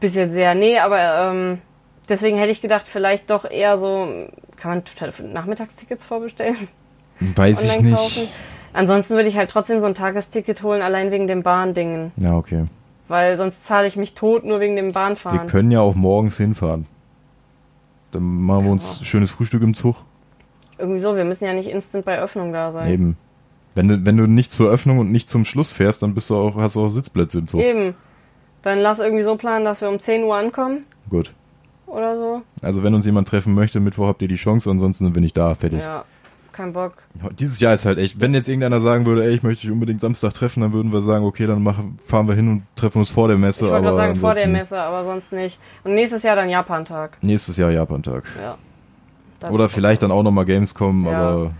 [0.00, 0.54] Bisschen sehr.
[0.54, 1.58] Nee, aber ähm,
[2.08, 4.26] deswegen hätte ich gedacht, vielleicht doch eher so,
[4.56, 4.82] kann
[5.18, 6.68] man Nachmittagstickets vorbestellen?
[7.20, 7.96] Weiß ich nicht.
[7.96, 8.28] kaufen?
[8.72, 12.12] Ansonsten würde ich halt trotzdem so ein Tagesticket holen, allein wegen den Bahndingen.
[12.16, 12.66] Ja, okay.
[13.08, 15.48] Weil sonst zahle ich mich tot nur wegen dem Wir Bahnfahren.
[15.48, 16.86] können ja auch morgens hinfahren.
[18.12, 19.96] Dann machen wir uns schönes Frühstück im Zug.
[20.76, 22.90] Irgendwie so, wir müssen ja nicht instant bei Öffnung da sein.
[22.92, 23.16] Eben.
[23.74, 26.36] Wenn du, wenn du nicht zur Öffnung und nicht zum Schluss fährst, dann bist du
[26.36, 27.60] auch, hast du auch Sitzplätze im Zug.
[27.60, 27.94] Eben.
[28.62, 31.32] Dann lass irgendwie so planen, dass wir um 10 Uhr ankommen Gut.
[31.86, 32.42] oder so.
[32.62, 35.54] Also wenn uns jemand treffen möchte, Mittwoch habt ihr die Chance, ansonsten wir nicht da.
[35.54, 35.80] Fertig.
[35.80, 36.04] Ja,
[36.52, 36.94] kein Bock.
[37.38, 40.00] Dieses Jahr ist halt echt, wenn jetzt irgendeiner sagen würde, ey, ich möchte dich unbedingt
[40.00, 43.10] Samstag treffen, dann würden wir sagen, okay, dann machen, fahren wir hin und treffen uns
[43.10, 43.66] vor der Messe.
[43.66, 45.58] Ich wollte sagen, vor der Messe, aber sonst nicht.
[45.84, 47.18] Und nächstes Jahr dann Japan-Tag.
[47.22, 48.24] Nächstes Jahr Japan-Tag.
[48.42, 48.58] Ja.
[49.50, 51.12] Oder vielleicht dann auch nochmal Gamescom, Ja.
[51.12, 51.50] aber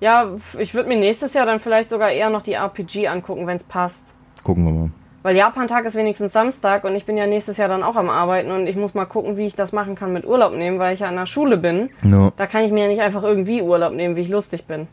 [0.00, 3.56] Ja, ich würde mir nächstes Jahr dann vielleicht sogar eher noch die RPG angucken, wenn
[3.58, 4.14] es passt.
[4.44, 4.90] gucken wir mal.
[5.22, 8.50] Weil Japan-Tag ist wenigstens Samstag und ich bin ja nächstes Jahr dann auch am Arbeiten
[8.52, 11.00] und ich muss mal gucken, wie ich das machen kann mit Urlaub nehmen, weil ich
[11.00, 11.90] ja an der Schule bin.
[12.02, 12.32] No.
[12.36, 14.86] Da kann ich mir ja nicht einfach irgendwie Urlaub nehmen, wie ich lustig bin.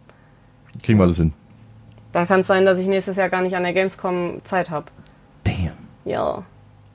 [0.84, 1.32] Kriegen wir alles hin.
[2.12, 4.86] Dann kann es sein, dass ich nächstes Jahr gar nicht an der Gamescom Zeit habe.
[5.44, 5.72] Damn.
[6.06, 6.44] Ja.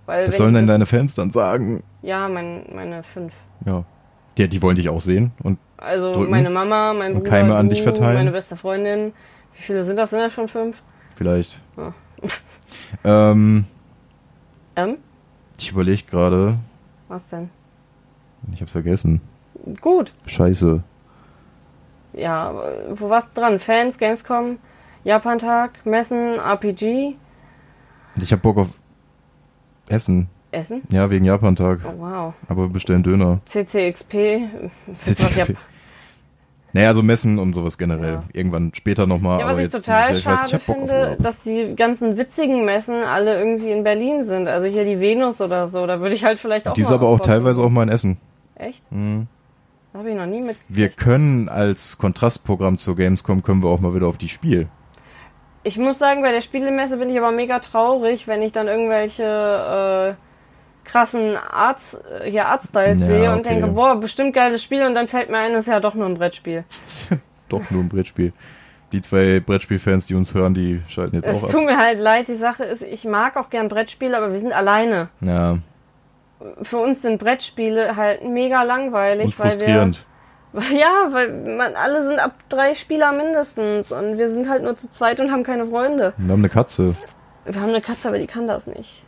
[0.06, 1.82] Weil Was sollen denn deine Fans dann sagen?
[2.02, 3.32] Ja, mein, meine fünf.
[3.64, 3.84] Ja.
[4.38, 6.30] Die, die wollen dich auch sehen und Also Drücken.
[6.30, 8.14] meine Mama, mein Und Bruder, Keime an du, dich verteilen.
[8.16, 9.12] meine beste Freundin.
[9.56, 10.10] Wie viele sind das?
[10.10, 10.82] Sind das schon fünf?
[11.16, 11.60] vielleicht.
[11.76, 11.92] Ja.
[13.04, 13.64] Ähm,
[14.76, 14.96] Ähm?
[15.58, 16.58] ich überlege gerade,
[17.08, 17.50] Was denn?
[18.52, 19.20] ich hab's vergessen.
[19.80, 20.12] Gut.
[20.26, 20.82] Scheiße.
[22.14, 22.52] Ja,
[22.94, 23.58] wo warst du dran?
[23.58, 24.58] Fans, Gamescom,
[25.04, 27.16] Japan-Tag, Messen, RPG,
[28.20, 28.70] Ich hab Bock auf
[29.88, 30.28] Essen.
[30.52, 30.82] Essen?
[30.90, 31.80] Ja, wegen Japan-Tag.
[31.84, 32.34] Oh, wow.
[32.48, 33.40] Aber wir bestellen Döner.
[33.46, 34.48] CCXP.
[35.02, 35.56] CCXP.
[36.72, 38.14] Naja, also Messen und sowas generell.
[38.14, 38.24] Ja.
[38.32, 39.40] Irgendwann später nochmal.
[39.40, 41.74] Ja, aber was ich total dieses Jahr, ich weiß, schade ich auf finde, dass die
[41.74, 44.48] ganzen witzigen Messen alle irgendwie in Berlin sind.
[44.48, 46.96] Also hier die Venus oder so, da würde ich halt vielleicht auch Die ist mal
[46.96, 48.18] aber auch teilweise auch mal in Essen.
[48.54, 48.82] Echt?
[48.90, 49.26] Mhm.
[49.92, 50.56] Das habe ich noch nie mit.
[50.68, 54.68] Wir können als Kontrastprogramm zur Gamescom können wir auch mal wieder auf die Spiel.
[55.62, 60.16] Ich muss sagen, bei der Spielemesse bin ich aber mega traurig, wenn ich dann irgendwelche
[60.16, 60.29] äh,
[60.84, 63.50] krassen Arts, äh, hier Artstyles Ja, sehe und okay.
[63.50, 66.14] denke, boah, bestimmt geiles Spiel und dann fällt mir ein, ist ja doch nur ein
[66.14, 66.64] Brettspiel.
[67.48, 68.32] Doch nur ein Brettspiel.
[68.92, 71.50] Die zwei Brettspielfans, die uns hören, die schalten jetzt Es auch ab.
[71.50, 74.52] tut mir halt leid, die Sache ist, ich mag auch gern Brettspiele, aber wir sind
[74.52, 75.08] alleine.
[75.20, 75.58] Ja,
[76.62, 80.04] Für uns sind Brettspiele halt mega langweilig, und frustrierend.
[80.52, 80.76] weil wir.
[80.80, 84.90] Ja, weil man, alle sind ab drei Spieler mindestens und wir sind halt nur zu
[84.90, 86.12] zweit und haben keine Freunde.
[86.16, 86.94] Wir haben eine Katze.
[87.44, 89.04] Wir haben eine Katze, aber die kann das nicht.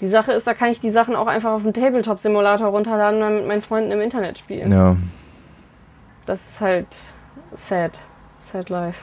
[0.00, 3.26] Die Sache ist, da kann ich die Sachen auch einfach auf dem Tabletop-Simulator runterladen und
[3.26, 4.70] dann mit meinen Freunden im Internet spielen.
[4.70, 4.96] Ja,
[6.26, 6.86] Das ist halt
[7.54, 7.98] sad.
[8.40, 8.98] Sad life.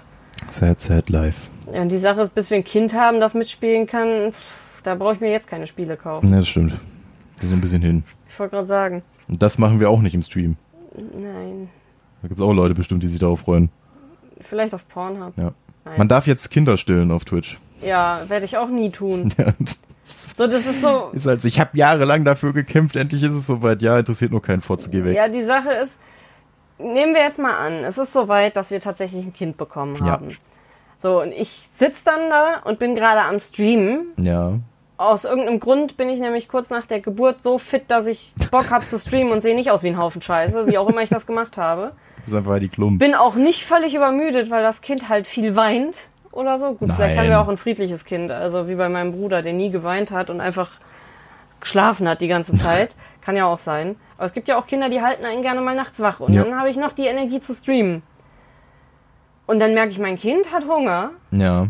[0.50, 1.50] sad, sad life.
[1.74, 4.38] Ja, und die Sache ist, bis wir ein Kind haben, das mitspielen kann, pff,
[4.84, 6.30] da brauche ich mir jetzt keine Spiele kaufen.
[6.30, 6.74] Ja, das stimmt.
[7.39, 8.04] Wir sind ein bisschen hin.
[8.30, 10.56] Ich wollte gerade sagen, Und das machen wir auch nicht im Stream.
[10.96, 11.70] nein.
[12.22, 13.70] Da gibt es auch Leute bestimmt, die sich darauf freuen.
[14.41, 15.34] Vielleicht auf Pornhub.
[15.38, 15.52] Ja.
[15.84, 15.93] Nein.
[15.98, 17.60] Man darf jetzt Kinder stillen auf Twitch.
[17.84, 19.32] Ja, werde ich auch nie tun.
[19.38, 19.54] Ja,
[20.36, 21.10] So, das ist so.
[21.14, 23.82] ist halt so, ich habe jahrelang dafür gekämpft, endlich ist es soweit.
[23.82, 25.16] Ja, interessiert nur keinen Fotze, geh weg.
[25.16, 25.98] Ja, die Sache ist,
[26.78, 30.14] nehmen wir jetzt mal an, es ist soweit, dass wir tatsächlich ein Kind bekommen Ja.
[30.14, 30.36] haben.
[31.02, 34.08] So, und ich sitze dann da und bin gerade am Streamen.
[34.18, 34.54] Ja.
[34.98, 38.72] Aus irgendeinem Grund bin ich nämlich kurz nach der Geburt so fit, dass ich Bock
[38.72, 41.10] habe zu streamen und sehe nicht aus wie ein Haufen Scheiße, wie auch immer ich
[41.10, 41.92] das gemacht habe.
[42.24, 43.00] Das ist einfach die Klump.
[43.00, 45.96] Bin auch nicht völlig übermüdet, weil das Kind halt viel weint
[46.36, 46.74] oder so.
[46.74, 47.18] Gut, vielleicht Nein.
[47.18, 50.30] haben wir auch ein friedliches Kind, also wie bei meinem Bruder, der nie geweint hat
[50.30, 50.70] und einfach
[51.62, 52.96] geschlafen hat die ganze Zeit.
[53.22, 53.96] Kann ja auch sein.
[54.18, 56.20] Aber es gibt ja auch Kinder, die halten einen gerne mal nachts wach.
[56.20, 56.44] Und Ja.
[56.44, 58.04] dann habe ich noch die Energie zu streamen.
[59.48, 61.12] Und dann merke ich, mein Kind hat Hunger.
[61.32, 61.68] Ja.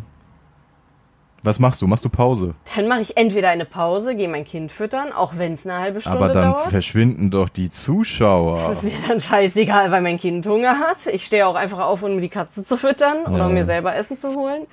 [1.46, 1.86] Was machst du?
[1.86, 2.56] Machst du Pause?
[2.76, 6.02] Dann mache ich entweder eine Pause, gehe mein Kind füttern, auch wenn es eine halbe
[6.02, 6.72] Stunde Aber dann dauert.
[6.72, 8.62] verschwinden doch die Zuschauer.
[8.70, 11.06] Das ist mir dann scheißegal, weil mein Kind Hunger hat.
[11.06, 14.18] Ich stehe auch einfach auf, um die Katze zu füttern oder um mir selber Essen
[14.18, 14.66] zu holen.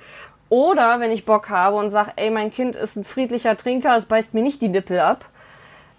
[0.49, 4.07] Oder wenn ich Bock habe und sage, ey, mein Kind ist ein friedlicher Trinker, es
[4.07, 5.25] beißt mir nicht die Nippel ab,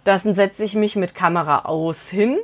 [0.02, 2.36] dann setze ich mich mit Kamera aus hin,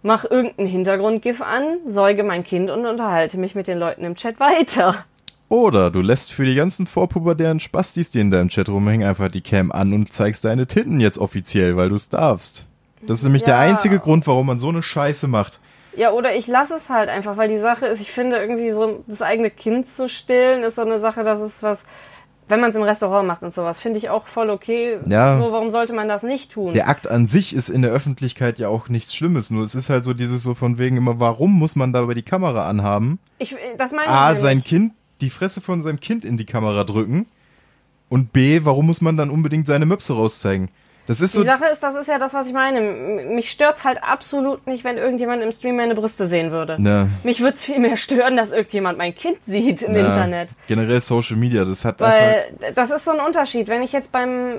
[0.00, 4.40] mache irgendein Hintergrundgif an, säuge mein Kind und unterhalte mich mit den Leuten im Chat
[4.40, 5.04] weiter.
[5.54, 9.40] Oder du lässt für die ganzen vorpubertären Spastis, die in deinem Chat rumhängen, einfach die
[9.40, 12.66] Cam an und zeigst deine Titten jetzt offiziell, weil du es darfst.
[13.06, 13.60] Das ist nämlich der Ja.
[13.60, 15.60] einzige Grund, warum man so eine Scheiße macht.
[15.96, 19.04] Ja, oder ich lasse es halt einfach, weil die Sache ist, ich finde irgendwie so
[19.06, 21.84] das eigene Kind zu stillen, ist so eine Sache, das ist was,
[22.48, 24.98] wenn man es im Restaurant macht und sowas, finde ich auch voll okay.
[25.06, 25.38] Ja.
[25.38, 26.72] So, warum sollte man das nicht tun?
[26.74, 29.88] Der Akt an sich ist in der Öffentlichkeit ja auch nichts Schlimmes, nur es ist
[29.88, 33.20] halt so dieses so von wegen immer, warum muss man da über die Kamera anhaben?
[33.38, 34.64] Ich, das meine A, ich sein.
[34.64, 34.94] Kind,
[35.24, 37.26] die Fresse von seinem Kind in die Kamera drücken
[38.08, 40.68] und B, warum muss man dann unbedingt seine Möpse rauszeigen?
[41.06, 42.80] Das ist Die so, Sache ist, das ist ja das, was ich meine.
[42.80, 46.76] Mich stört's halt absolut nicht, wenn irgendjemand im Stream meine Brüste sehen würde.
[46.80, 50.48] ja, Mich würde es viel mehr stören, dass irgendjemand mein Kind sieht im ja, Internet.
[50.66, 53.68] generell Social Media, das hat einfach, Weil das ist so ein Unterschied.
[53.68, 54.54] Wenn ich jetzt beim,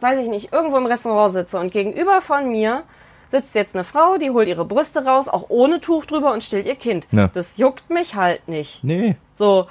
[0.00, 2.82] weiß ich nicht, irgendwo im Restaurant sitze und gegenüber von mir
[3.30, 6.66] sitzt jetzt eine Frau, die holt ihre Brüste raus, auch ohne Tuch drüber und stillt
[6.66, 7.06] ihr Kind.
[7.12, 7.28] Ja.
[7.32, 8.84] Das juckt mich halt nicht.
[8.84, 9.68] nee, So.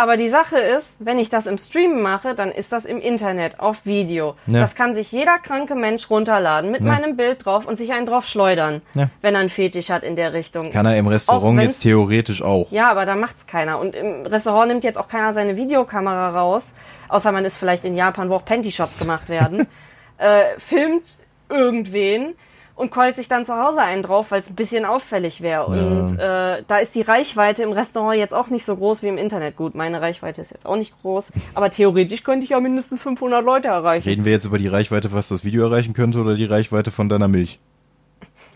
[0.00, 3.60] Aber die Sache ist, wenn ich das im Stream mache, dann ist das im Internet,
[3.60, 4.34] auf Video.
[4.46, 4.60] Ja.
[4.60, 6.92] Das kann sich jeder kranke Mensch runterladen mit Ja.
[6.92, 9.10] meinem Bild drauf und sich einen drauf schleudern, Ja.
[9.20, 10.70] wenn er einen Fetisch hat in der Richtung.
[10.70, 12.70] kann er im Restaurant jetzt theoretisch auch.
[12.72, 13.78] Ja, aber da macht's keiner.
[13.78, 16.74] Und im Restaurant nimmt jetzt auch keiner seine Videokamera raus,
[17.10, 19.66] außer man ist vielleicht in Japan, wo auch Panty-Shots gemacht werden,
[20.16, 21.18] äh, filmt
[21.50, 22.36] irgendwen
[22.74, 25.66] und keult sich dann zu Hause einen drauf, weil es ein bisschen auffällig wäre.
[25.66, 29.18] Und äh, da ist die Reichweite im Restaurant jetzt auch nicht so groß wie im
[29.18, 29.56] Internet.
[29.56, 33.44] Gut, meine Reichweite ist jetzt auch nicht groß, aber theoretisch könnte ich ja mindestens 500
[33.44, 34.08] Leute erreichen.
[34.08, 37.08] Reden wir jetzt über die Reichweite, was das Video erreichen könnte, oder die Reichweite von
[37.08, 37.58] deiner Milch?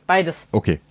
[0.07, 0.49] Beides.
[0.53, 0.81] Okay.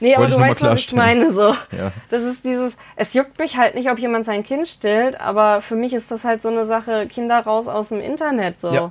[0.00, 1.54] Nee, aber Wollte du noch mal weißt, was ich meine, so.
[1.70, 1.92] Ja.
[2.10, 5.76] Das ist dieses, es juckt mich halt nicht, ob jemand sein Kind stillt, aber für
[5.76, 8.70] mich ist das halt so eine Sache, Kinder raus aus dem Internet, so.
[8.72, 8.90] Ja.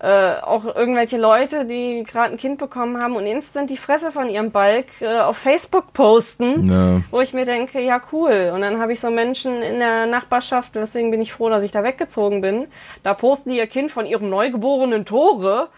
[0.00, 4.28] Äh, auch irgendwelche Leute, die gerade ein Kind bekommen haben und instant die Fresse von
[4.28, 7.00] ihrem Balk äh, auf Facebook posten, Ja.
[7.10, 8.52] wo ich mir denke, ja cool.
[8.54, 11.72] Und dann habe ich so Menschen in der Nachbarschaft, deswegen bin ich froh, dass ich
[11.72, 12.68] da weggezogen bin.
[13.02, 15.68] Da posten die ihr Kind von ihrem neugeborenen Tore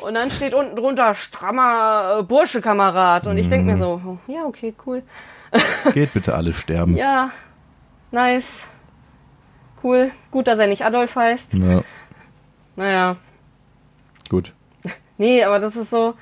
[0.00, 3.26] und dann steht unten drunter strammer äh, Burschekamerad.
[3.26, 5.02] Und ich denke mir so, oh, ja okay, cool.
[5.94, 6.96] Geht bitte alle sterben.
[6.96, 7.30] Ja,
[8.12, 8.66] nice.
[9.82, 10.12] Cool.
[10.30, 11.54] Gut, dass er nicht Adolf heißt.
[11.54, 11.82] Ja,
[12.76, 13.16] Naja.
[14.34, 14.52] Gut.
[15.16, 16.14] Nee, aber das ist so.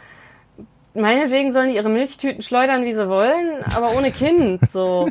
[0.94, 5.08] Meinetwegen sollen die ihre Milchtüten schleudern, wie sie wollen, aber ohne Kind, so.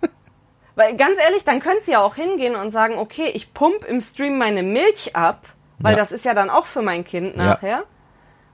[0.74, 4.00] Weil ganz ehrlich, dann könnt sie ja auch hingehen und sagen, okay, ich pump im
[4.00, 5.46] Stream meine Milch ab,
[5.78, 5.98] weil Ja.
[5.98, 7.44] das ist ja dann auch für mein Kind Ja.
[7.44, 7.84] nachher.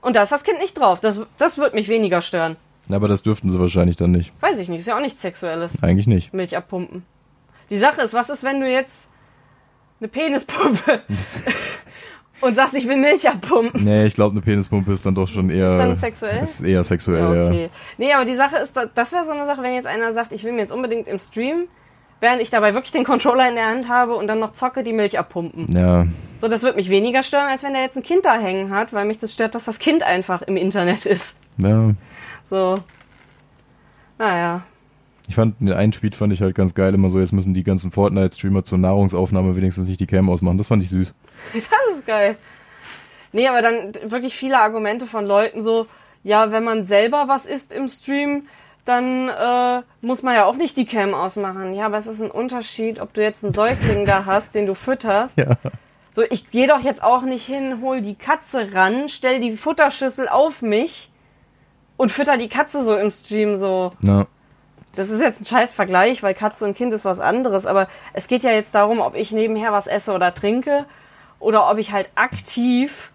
[0.01, 0.99] Und da ist das Kind nicht drauf.
[0.99, 2.55] Das, das wird mich weniger stören.
[2.91, 4.31] Aber das dürften sie wahrscheinlich dann nicht.
[4.41, 5.81] Weiß ich nicht, ist ja auch nichts Sexuelles.
[5.81, 6.33] Eigentlich nicht.
[6.33, 7.03] Milch abpumpen.
[7.71, 9.07] Die Sache ist, was ist, wenn du jetzt
[9.99, 11.01] eine Penispumpe
[12.43, 13.83] und sagst, ich will Milch abpumpen?
[13.83, 15.71] Nee, ich glaube, eine Penispumpe ist dann doch schon eher.
[15.71, 16.43] Ist dann sexuell?
[16.43, 17.47] Ist eher sexuell, Ja, ja.
[17.47, 17.69] okay.
[17.97, 20.31] Nee, aber die Sache ist, da- das wäre so eine Sache, wenn jetzt einer sagt,
[20.31, 21.63] ich will mir jetzt unbedingt im Stream,
[22.19, 24.93] während ich dabei wirklich den Controller in der Hand habe und dann noch zocke, die
[24.93, 25.75] Milch abpumpen.
[25.75, 26.05] Ja.
[26.41, 28.93] So, das wird mich weniger stören, als wenn der jetzt ein Kind da hängen hat,
[28.93, 31.37] weil mich das stört, dass das Kind einfach im Internet ist.
[31.57, 31.91] Ja.
[32.49, 32.79] So.
[34.17, 34.63] Naja.
[35.29, 37.63] Ich fand den einen Tweet fand ich halt ganz geil, immer so, jetzt müssen die
[37.63, 40.57] ganzen Fortnite-Streamer zur Nahrungsaufnahme wenigstens nicht die Cam ausmachen.
[40.57, 41.13] Das fand ich süß.
[41.53, 41.63] Das
[42.03, 42.35] ist geil.
[43.31, 45.87] Nee, aber dann wirklich viele Argumente von Leuten so,
[46.23, 48.47] ja, wenn man selber was isst im Stream,
[48.85, 51.73] dann äh, muss man ja auch nicht die Cam ausmachen.
[51.73, 54.75] Ja, aber es ist ein Unterschied, ob du jetzt einen Säugling da hast, den du
[54.75, 55.37] fütterst.
[55.37, 55.51] Ja.
[56.15, 60.27] So, ich gehe doch jetzt auch nicht hin, hol die Katze ran, stell die Futterschüssel
[60.29, 61.11] auf mich
[61.97, 63.91] und fütter die Katze so im Stream so.
[64.01, 64.27] Na,
[64.95, 68.27] Das ist jetzt ein scheiß Vergleich, weil Katze und Kind ist was anderes, aber es
[68.27, 70.85] geht ja jetzt darum, ob ich nebenher was esse oder trinke
[71.43, 73.11] oder ob ich halt aktiv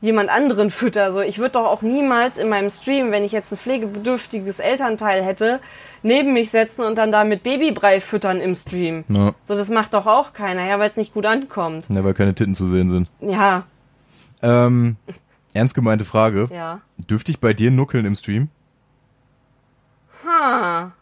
[0.00, 1.12] jemand anderen fütter.
[1.12, 5.22] So, ich würde doch auch niemals in meinem Stream, wenn ich jetzt ein pflegebedürftiges Elternteil
[5.22, 5.60] hätte,
[6.02, 9.04] neben mich setzen und dann da mit Babybrei füttern im Stream.
[9.06, 11.84] na, So, das macht doch auch keiner, ja, weil es nicht gut ankommt.
[11.88, 13.08] ja, weil keine Titten zu sehen sind.
[13.20, 13.64] Ja,
[14.42, 14.96] Ähm,
[15.54, 16.48] ernst gemeinte Frage.
[16.52, 16.80] ja.
[16.98, 18.48] Dürfte ich bei dir nuckeln im Stream?
[20.26, 20.92] Ha.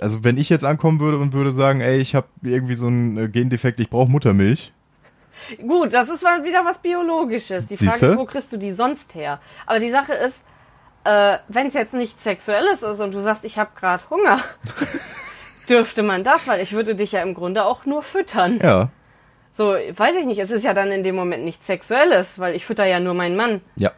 [0.00, 3.16] Also wenn ich jetzt ankommen würde und würde sagen, ey, ich habe irgendwie so einen
[3.16, 4.72] äh, Gendefekt, ich brauche Muttermilch.
[5.66, 7.66] Gut, das ist mal wieder was Biologisches.
[7.66, 8.06] Die Frage Siehste?
[8.06, 9.40] ist, wo kriegst du die sonst her?
[9.66, 10.46] Aber die Sache ist,
[11.04, 14.40] äh, wenn es jetzt nichts Sexuelles ist und du sagst, ich habe gerade Hunger,
[15.68, 18.58] dürfte man das, weil ich würde dich ja im Grunde auch nur füttern.
[18.62, 18.90] Ja.
[19.56, 22.66] So, weiß ich nicht, es ist ja dann in dem Moment nichts Sexuelles, weil ich
[22.66, 23.60] fütter ja nur meinen Mann.
[23.76, 23.92] Ja.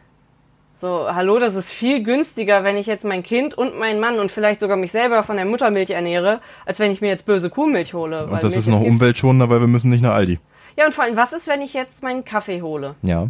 [0.79, 4.31] So, hallo, das ist viel günstiger, wenn ich jetzt mein Kind und meinen Mann und
[4.31, 7.95] vielleicht sogar mich selber von der Muttermilch ernähre, als wenn ich mir jetzt böse Kuhmilch
[7.95, 8.25] hole.
[8.25, 10.37] weil Und das Milch ist noch umweltschonender, weil wir müssen nicht nach Aldi.
[10.77, 12.95] Ja, und vor allem, was ist, wenn ich jetzt meinen Kaffee hole?
[13.01, 13.27] Ja.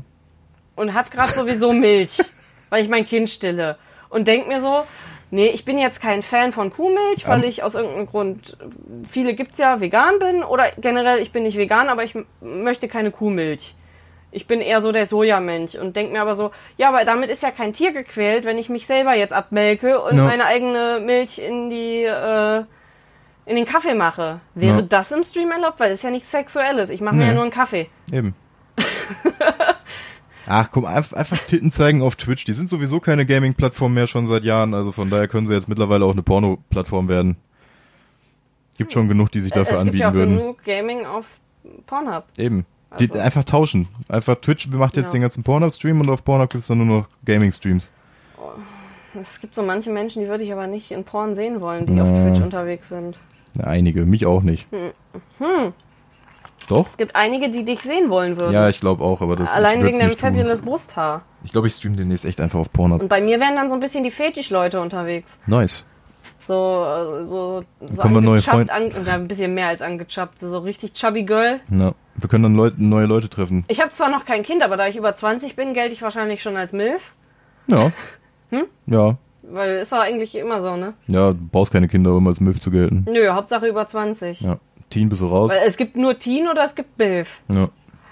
[0.75, 2.17] und hat gerade sowieso Milch,
[2.69, 3.77] weil ich mein Kind stille.
[4.09, 4.83] Und denk mir so,
[5.31, 8.57] nee, ich bin jetzt kein Fan von Kuhmilch, weil ich aus irgendeinem Grund,
[9.09, 10.43] viele gibt's ja, vegan bin.
[10.43, 13.73] Oder generell, ich bin nicht vegan, aber ich möchte keine Kuhmilch.
[14.31, 17.41] Ich bin eher so der Sojamensch und denk mir aber so, ja, aber damit ist
[17.43, 20.23] ja kein Tier gequält, wenn ich mich selber jetzt abmelke und Ja.
[20.25, 22.63] meine eigene Milch in die, äh,
[23.47, 24.39] in den Kaffee mache.
[24.55, 24.81] Wäre Ja.
[24.83, 25.79] das im Stream erlaubt?
[25.79, 26.89] Weil das ist ja nichts Sexuelles.
[26.89, 27.27] Ich mache mir Nee.
[27.29, 27.89] ja nur einen Kaffee.
[28.11, 28.35] Eben.
[30.49, 32.45] Ach komm, einfach, Titten zeigen auf Twitch.
[32.45, 34.73] Die sind sowieso keine Gaming-Plattform mehr schon seit Jahren.
[34.73, 37.35] Also von daher können sie jetzt mittlerweile auch eine Porno-Plattform werden.
[38.77, 40.37] Gibt schon genug, die sich dafür es gibt ja auch anbieten würden.
[40.37, 41.25] genug Gaming auf
[41.85, 42.23] Pornhub.
[42.37, 42.65] Eben.
[42.99, 43.89] Die, Also- einfach tauschen.
[44.07, 45.11] Einfach Twitch macht jetzt Ja.
[45.13, 47.91] den ganzen Pornhub-Stream und auf Pornhub gibt's dann nur noch Gaming-Streams.
[49.19, 51.95] Es gibt so manche Menschen, die würde ich aber nicht in Porn sehen wollen, die
[51.95, 52.03] Ja.
[52.03, 53.19] auf Twitch unterwegs sind.
[53.61, 54.67] Einige, mich auch nicht.
[55.39, 55.73] Hm.
[56.67, 56.87] Doch?
[56.87, 58.53] Es gibt einige, die dich sehen wollen würden.
[58.53, 61.21] Ja, ich glaube auch, aber das Allein ich würd's wegen deinem fabulous Brusthaar.
[61.43, 63.01] Ich glaube, ich stream demnächst echt einfach auf Pornhub.
[63.01, 65.39] Und bei mir wären dann so ein bisschen die Fetischleute unterwegs.
[65.47, 65.85] Nice.
[66.39, 69.81] So, äh, so, so kommen wir neue angechappt, Freund- an, oder ein bisschen mehr als
[69.81, 70.39] angechappt.
[70.39, 71.61] So richtig chubby Girl.
[71.69, 71.93] Ja.
[72.15, 73.63] Wir können dann Leute, neue Leute treffen.
[73.69, 76.41] Ich habe zwar noch kein Kind, aber da ich über 20 bin, gelte ich wahrscheinlich
[76.41, 77.01] schon als Milf.
[77.67, 77.91] Ja.
[78.49, 78.65] Hm?
[78.87, 79.17] Ja.
[79.49, 80.93] Weil ist doch eigentlich immer so, ne?
[81.07, 83.05] Ja, du brauchst keine Kinder, um als MILF zu gelten.
[83.09, 84.41] Nö, Hauptsache über 20.
[84.41, 84.57] Ja.
[84.89, 85.51] Teen bist du raus.
[85.51, 87.29] Weil es gibt nur Teen oder es gibt Milf.
[87.49, 87.69] Ja.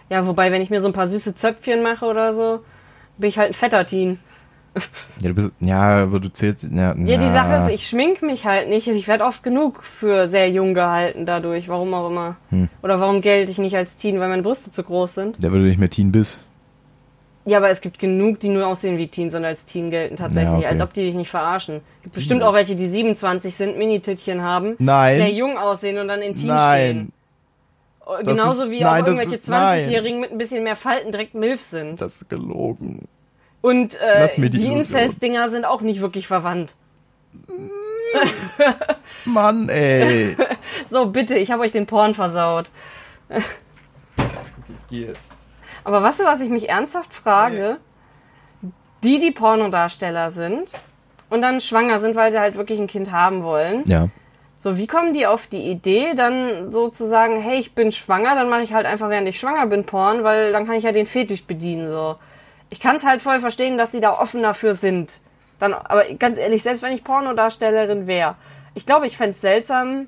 [0.10, 2.60] Ja, wobei, wenn ich mir so ein paar süße Zöpfchen mache oder so,
[3.18, 4.20] bin ich halt ein fetter Teen.
[5.22, 7.32] Ja, du bist, ja, aber du zählst, ja, Ja, die.
[7.32, 8.86] Sache ist, ich schmink mich halt nicht.
[8.90, 12.36] Ich werde oft genug für sehr jung gehalten dadurch, warum auch immer.
[12.50, 12.68] Hm.
[12.84, 15.42] Oder warum gelte ich nicht als Teen, weil meine Brüste zu groß sind.
[15.42, 16.42] Ja, weil du nicht mehr Teen bist.
[17.48, 20.50] Ja, aber es gibt genug, die nur aussehen wie Teens und als Teen gelten tatsächlich,
[20.52, 20.66] Ja, okay.
[20.66, 21.82] als ob die dich nicht verarschen.
[22.02, 25.18] gibt bestimmt auch welche, die 27 sind, Minitütchen haben, Nein.
[25.18, 26.92] sehr jung aussehen und dann in Teen Nein.
[26.92, 27.12] stehen.
[28.24, 29.80] Das Genauso ist- wie nein, auch irgendwelche ist- nein.
[29.86, 32.02] 20-Jährigen mit ein bisschen mehr Falten direkt Milf sind.
[32.02, 33.08] Das ist gelogen.
[33.62, 34.66] Und äh, die die.
[34.68, 36.76] Inzest-Dinger sind auch nicht wirklich verwandt.
[39.26, 40.36] Mann, ey.
[40.90, 42.70] So, bitte, ich habe euch den Porn versaut.
[44.90, 45.32] Jetzt.
[45.86, 47.78] Aber weißt du, was ich mich ernsthaft frage?
[49.04, 50.74] Die, die Pornodarsteller sind
[51.30, 53.84] und dann schwanger sind, weil sie halt wirklich ein Kind haben wollen.
[53.86, 54.10] Ja.
[54.58, 58.34] So, wie kommen die auf die Idee, dann so zu sagen, hey, ich bin schwanger,
[58.34, 60.92] dann mache ich halt einfach, während ich schwanger bin, Porn, weil dann kann ich ja
[60.92, 62.16] den Fetisch bedienen, so.
[62.72, 65.20] Ich kann es halt voll verstehen, dass die da offen dafür sind.
[65.60, 68.36] Dann, aber ganz ehrlich, selbst wenn ich Pornodarstellerin wäre,
[68.74, 70.08] ich glaube, ich fänd's seltsam,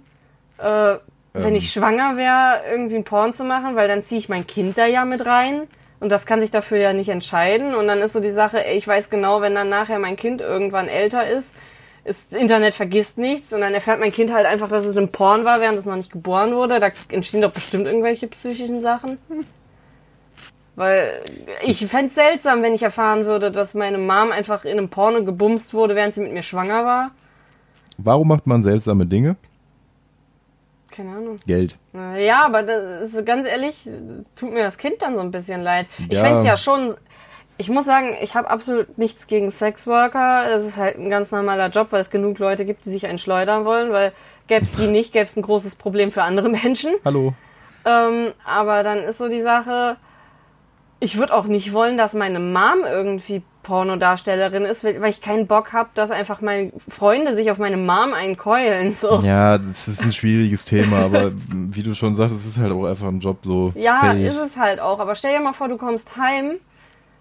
[0.57, 0.95] äh,
[1.37, 1.55] wenn Ähm.
[1.55, 4.85] ich schwanger wäre, irgendwie ein Porn zu machen, weil dann ziehe ich mein Kind da
[4.85, 5.63] ja mit rein.
[5.99, 7.73] Und das kann sich dafür ja nicht entscheiden.
[7.73, 10.41] Und dann ist so die Sache, ey, ich weiß genau, wenn dann nachher mein Kind
[10.41, 11.55] irgendwann älter ist,
[12.03, 15.11] ist das Internet vergisst nichts und dann erfährt mein Kind halt einfach, dass es ein
[15.11, 16.79] Porn war, während es noch nicht geboren wurde.
[16.79, 19.17] Da entstehen doch bestimmt irgendwelche psychischen Sachen.
[20.75, 21.23] Weil
[21.65, 25.73] ich fänd's seltsam, wenn ich erfahren würde, dass meine Mom einfach in einem Porno gebumst
[25.73, 27.11] wurde, während sie mit mir schwanger war.
[27.97, 29.35] Warum macht man seltsame Dinge?
[30.97, 31.35] Keine Ahnung.
[31.45, 31.77] Geld.
[32.17, 33.87] Ja, aber das ist ganz ehrlich,
[34.35, 35.85] tut mir das Kind dann so ein bisschen leid.
[36.09, 36.23] Ich Ja.
[36.25, 36.95] fänd's ja schon.
[37.59, 40.47] Ich muss sagen, ich habe absolut nichts gegen Sexworker.
[40.55, 43.19] Es ist halt ein ganz normaler Job, weil es genug Leute gibt, die sich einen
[43.19, 44.11] schleudern wollen, weil
[44.47, 46.93] Gäbe es die nicht, gäbe es ein großes Problem für andere Menschen.
[47.05, 47.33] Hallo.
[47.85, 49.97] Ähm, aber dann ist so die Sache,
[50.99, 55.73] ich würde auch nicht wollen, dass meine Mom irgendwie Pornodarstellerin ist, weil ich keinen Bock
[55.73, 58.95] habe, dass einfach meine Freunde sich auf meine Mom einkeulen.
[58.95, 59.19] So.
[59.21, 62.85] Ja, das ist ein schwieriges Thema, aber wie du schon sagst, es ist halt auch
[62.85, 63.73] einfach ein Job so.
[63.75, 64.25] Ja, fertig.
[64.25, 64.99] ist es halt auch.
[64.99, 66.59] Aber stell dir mal vor, du kommst heim.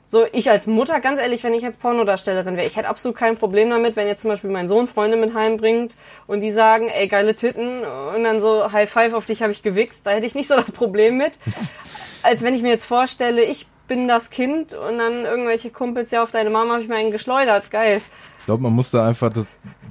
[0.08, 3.36] So, ich als Mutter, ganz ehrlich, wenn ich jetzt Pornodarstellerin wäre, ich hätte absolut kein
[3.36, 5.94] Problem damit, wenn jetzt zum Beispiel mein Sohn Freunde mit heimbringt
[6.28, 9.62] und die sagen, ey, geile Titten und dann so, High Five, auf dich habe ich
[9.62, 10.06] gewichst.
[10.06, 11.38] Da hätte ich nicht so das Problem mit.
[12.22, 16.22] Als wenn ich mir jetzt vorstelle, ich bin das Kind und dann irgendwelche Kumpels, ja,
[16.22, 17.70] auf deine Mama habe ich mir einen geschleudert.
[17.70, 18.00] Geil.
[18.38, 19.48] Ich glaube, man muss da einfach das.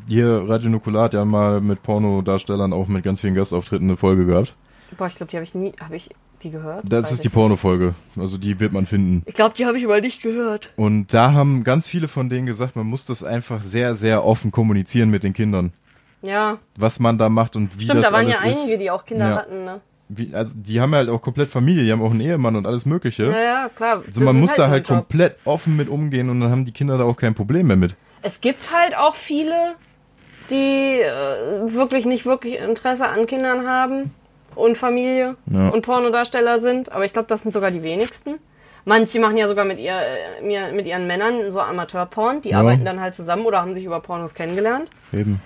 [0.08, 4.56] Hier, Radio Nukulat ja mal mit Pornodarstellern auch mit ganz vielen Gastauftritten eine Folge gehabt.
[4.98, 6.10] Boah, ich glaube, die habe ich nie, habe ich
[6.46, 6.84] die gehört?
[6.88, 7.30] Das Weiß ist die.
[7.30, 7.96] Porno-Folge.
[8.18, 9.24] Also die wird man finden.
[9.26, 10.70] Ich glaube, die habe ich aber nicht gehört.
[10.78, 14.52] Und da haben ganz viele von denen gesagt, man muss das einfach sehr, sehr offen
[14.52, 15.74] kommunizieren mit den Kindern.
[16.22, 18.80] Ja, Was man da macht und wie stimmt, das da waren ja alles einige, ist.
[18.82, 19.36] die auch Kinder Ja.
[19.38, 19.82] hatten, ne?
[20.08, 22.86] Wie, also die haben halt auch komplett Familie, die haben auch einen Ehemann und alles
[22.86, 23.26] mögliche.
[23.26, 24.04] Ja, ja, klar.
[24.08, 24.98] Also man ist muss da ein halt Job.
[25.00, 27.96] komplett offen mit umgehen und dann haben die Kinder da auch kein Problem mehr mit.
[28.22, 29.74] Es gibt halt auch viele,
[30.52, 34.12] die äh, wirklich nicht wirklich Interesse an Kindern haben
[34.56, 35.70] und Familie Ja.
[35.70, 38.36] und Pornodarsteller sind, aber ich glaube, das sind sogar die wenigsten.
[38.88, 39.96] Manche machen ja sogar mit, ihr,
[40.44, 42.60] äh, mit ihren Männern so Amateurporn, die Ja.
[42.60, 44.90] arbeiten dann halt zusammen oder haben sich über Pornos kennengelernt.
[45.12, 45.42] Eben.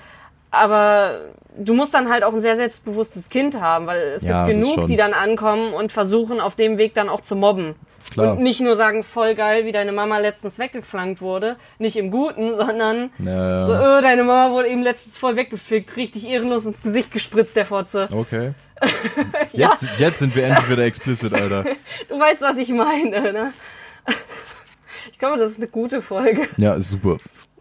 [0.51, 1.19] Aber
[1.57, 4.87] du musst dann halt auch ein sehr selbstbewusstes Kind haben, weil es Ja, gibt genug,
[4.87, 7.75] die dann ankommen und versuchen, auf dem Weg dann auch zu mobben.
[8.11, 8.33] Klar.
[8.33, 11.57] Und nicht nur sagen, voll geil, wie deine Mama letztens weggeflankt wurde.
[11.77, 15.95] Nicht im Guten, sondern Ja, so, äh, deine Mama wurde eben letztens voll weggefickt.
[15.97, 18.07] Richtig ehrenlos ins Gesicht gespritzt, der Fotze.
[18.11, 18.53] Okay.
[19.51, 21.63] Ja, Jetzt, jetzt sind wir endlich wieder explicit, Alter.
[22.09, 23.53] du weißt, was ich meine, ne?
[25.11, 26.47] Ich glaube, das ist eine gute Folge.
[26.57, 27.17] Ja, ist super.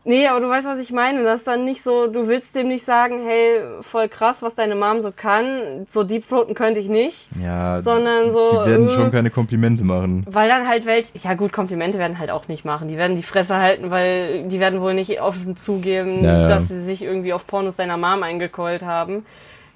[0.09, 1.23] Nee, aber du weißt, was ich meine.
[1.23, 4.75] Das ist dann nicht so, du willst dem nicht sagen, hey, voll krass, was deine
[4.75, 5.87] Mom so kann.
[5.87, 7.29] So deepthroaten könnte ich nicht.
[7.39, 10.25] Ja, Sondern so, die werden äh, schon keine Komplimente machen.
[10.27, 12.89] Weil dann halt welche, ja gut, Komplimente werden halt auch nicht machen.
[12.89, 16.49] Die werden die Fresse halten, weil die werden wohl nicht offen zugeben, Ja, ja.
[16.49, 19.27] dass sie sich irgendwie auf Pornos deiner Mom eingekeult haben.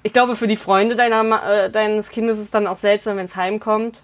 [0.01, 3.25] Ich glaube, für die Freunde deiner, äh, deines Kindes ist es dann auch seltsam, wenn
[3.25, 4.01] es heimkommt.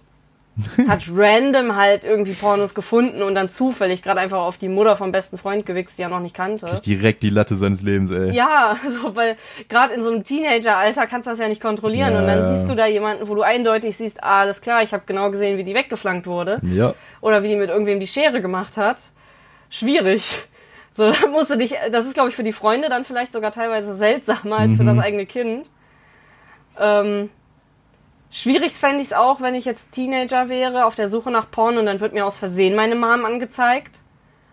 [0.87, 5.11] Hat random halt irgendwie Pornos gefunden und dann zufällig gerade einfach auf die Mutter vom
[5.11, 6.79] besten Freund gewichst, die er noch nicht kannte.
[6.85, 8.31] Direkt die Latte seines Lebens, ey.
[8.31, 9.37] Ja, so, weil
[9.69, 12.13] gerade in so einem Teenageralter kannst du das ja nicht kontrollieren.
[12.13, 14.93] Ja, und dann siehst du da jemanden, wo du eindeutig siehst, ah, alles klar, ich
[14.93, 16.93] habe genau gesehen, wie die weggeflankt wurde Ja.
[17.21, 18.97] oder wie die mit irgendwem die Schere gemacht hat.
[19.69, 20.39] Schwierig.
[20.95, 23.51] So, da musst du dich, das ist glaube ich für die Freunde dann vielleicht sogar
[23.51, 24.87] teilweise seltsamer als für Mhm.
[24.87, 25.67] das eigene Kind.
[26.77, 27.29] Ähm,
[28.31, 31.77] schwierig fände ich es auch, wenn ich jetzt Teenager wäre, auf der Suche nach Porn
[31.77, 33.95] und dann wird mir aus Versehen meine Mom angezeigt.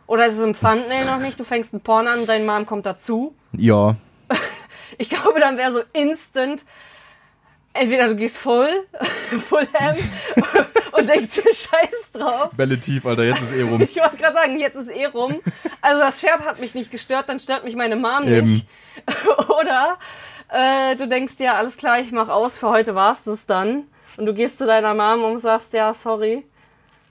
[0.06, 2.64] Oder ist es im Thumbnail noch nicht, du fängst ein Porn an und dein Mom
[2.66, 3.34] kommt dazu.
[3.52, 3.96] Ja.
[4.98, 6.62] Ich glaube, dann wäre so instant,
[7.74, 8.86] entweder du gehst voll,
[9.46, 9.94] full ham
[10.92, 12.50] und denkst dir Scheiß drauf.
[12.56, 13.82] Bälle tief, Alter, jetzt ist eh rum.
[13.82, 15.40] Ich wollte gerade sagen, jetzt ist eh rum.
[15.82, 18.48] Also das Pferd hat mich nicht gestört, dann stört mich meine Mom Eben.
[18.48, 18.68] nicht.
[19.60, 19.98] Oder
[20.48, 23.84] äh, du denkst dir, alles klar, ich mach aus, für heute war's das dann.
[24.16, 26.44] Und du gehst zu deiner Mom und sagst, ja, sorry.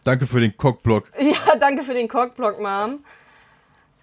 [0.03, 1.11] Danke für den Cockblock.
[1.19, 3.03] Ja, danke für den Cockblock, Mom.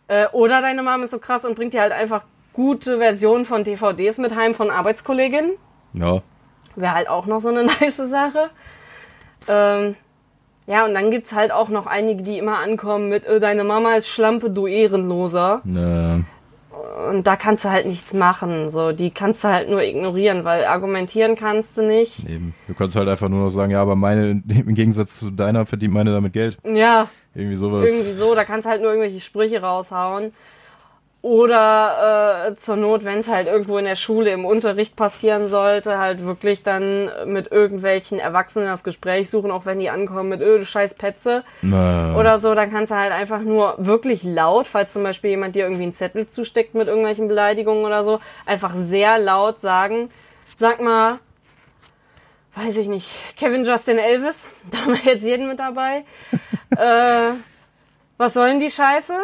[0.09, 2.23] Äh, oder deine Mom ist so krass und bringt dir halt einfach
[2.53, 5.53] gute Versionen von DVDs mit heim von Arbeitskolleginnen.
[5.95, 6.23] Ja.
[6.77, 8.51] Wäre halt auch noch so eine nice Sache.
[9.49, 9.97] Ähm,
[10.67, 13.95] ja, und dann gibt's halt auch noch einige, die immer ankommen mit, äh, deine Mama
[13.95, 15.63] ist Schlampe, du Ehrenloser.
[15.67, 16.23] Äh,
[17.09, 18.71] Und da kannst du halt nichts machen.
[18.71, 22.29] So, die kannst du halt nur ignorieren, weil argumentieren kannst du nicht.
[22.29, 22.55] eben.
[22.67, 25.95] Du kannst halt einfach nur noch sagen, ja, aber meine, im Gegensatz zu deiner verdient
[25.95, 26.59] meine damit Geld.
[26.65, 27.89] Ja, Irgendwie sowas.
[27.89, 30.33] irgendwie so, da kannst du halt nur irgendwelche Sprüche raushauen.
[31.23, 35.97] Oder äh, zur Not, wenn es halt irgendwo in der Schule im Unterricht passieren sollte,
[35.99, 40.59] halt wirklich dann mit irgendwelchen Erwachsenen das Gespräch suchen, auch wenn die ankommen mit, öh,
[40.59, 41.45] du scheiß Petze.
[41.63, 45.55] Äh, oder so, dann kannst du halt einfach nur wirklich laut, falls zum Beispiel jemand
[45.55, 50.09] dir irgendwie einen Zettel zusteckt mit irgendwelchen Beleidigungen oder so, einfach sehr laut sagen,
[50.57, 51.21] sag mal,
[52.57, 56.05] weiß ich nicht, Kevin Justin Elvis, da haben wir jetzt jeden mit dabei.
[56.77, 57.35] äh,
[58.17, 59.15] was sollen die Scheiße?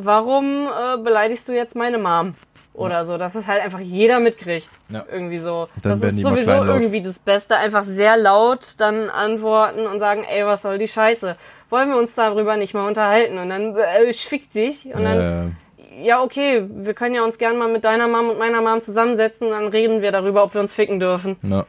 [0.00, 2.34] Warum äh, beleidigst du jetzt meine Mom?
[2.72, 4.68] Oder so, dass es halt einfach jeder mitkriegt.
[4.88, 5.04] Ja.
[5.10, 5.66] Irgendwie so.
[5.82, 7.56] Das ist sowieso irgendwie das Beste.
[7.56, 11.36] Einfach sehr laut dann antworten und sagen, ey, was soll die Scheiße?
[11.70, 13.38] Wollen wir uns darüber nicht mal unterhalten?
[13.38, 14.86] Und dann, äh, ich fick dich.
[14.94, 15.56] Und dann,
[15.98, 18.80] äh, ja, okay, wir können ja uns gern mal mit deiner Mom und meiner Mom
[18.80, 21.36] zusammensetzen und dann reden wir darüber, ob wir uns ficken dürfen.
[21.42, 21.66] na.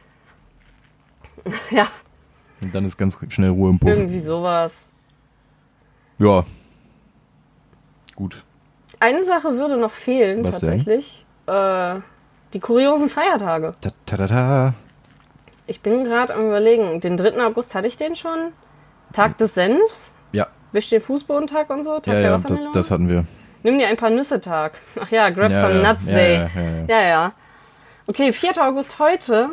[1.70, 1.88] Ja,
[2.60, 3.88] Und dann ist ganz schnell Ruhe im Puff.
[3.88, 4.72] irgendwie sowas.
[6.18, 6.44] Ja.
[8.20, 8.44] Gut.
[8.98, 11.24] Eine Sache würde noch fehlen, Was tatsächlich.
[11.46, 11.94] Äh,
[12.52, 13.72] Die kuriosen Feiertage.
[13.80, 14.74] Ta ta ta ta.
[15.66, 17.42] Ich bin gerade am überlegen, den 3.
[17.46, 18.52] August hatte ich den schon.
[19.14, 22.90] Tag des Senfs, Ja, wisch den Fußbodentag und so, Tag ja, der ja, das, das
[22.90, 23.24] hatten wir.
[23.62, 24.72] Nimm dir ein paar Nüsse Tag.
[25.00, 26.34] Ach ja, grab Ja, some ja, nuts ja, day.
[26.34, 26.84] ja, ja, ja.
[26.88, 27.32] ja, ja.
[28.06, 28.50] Okay, 4.
[28.62, 29.48] August heute,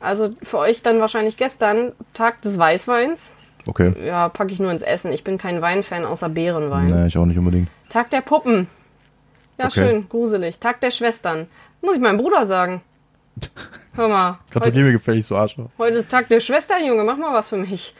[0.00, 3.30] also für euch dann wahrscheinlich gestern, Tag des Weißweins.
[3.68, 3.92] Okay.
[4.06, 5.12] Ja, packe ich nur ins Essen.
[5.12, 6.84] Ich bin kein Weinfan außer Beerenwein.
[6.86, 7.68] Nee, ich auch nicht unbedingt.
[7.88, 8.68] Tag der Puppen.
[9.58, 9.74] Ja, Okay.
[9.80, 10.58] schön, gruselig.
[10.58, 11.46] Tag der Schwestern.
[11.80, 12.82] Muss ich meinem Bruder sagen.
[13.94, 15.68] Hör mal, heute, mir gefällig, so Arschloch.
[15.78, 17.94] heute ist Tag der Schwestern, Junge, mach mal was für mich.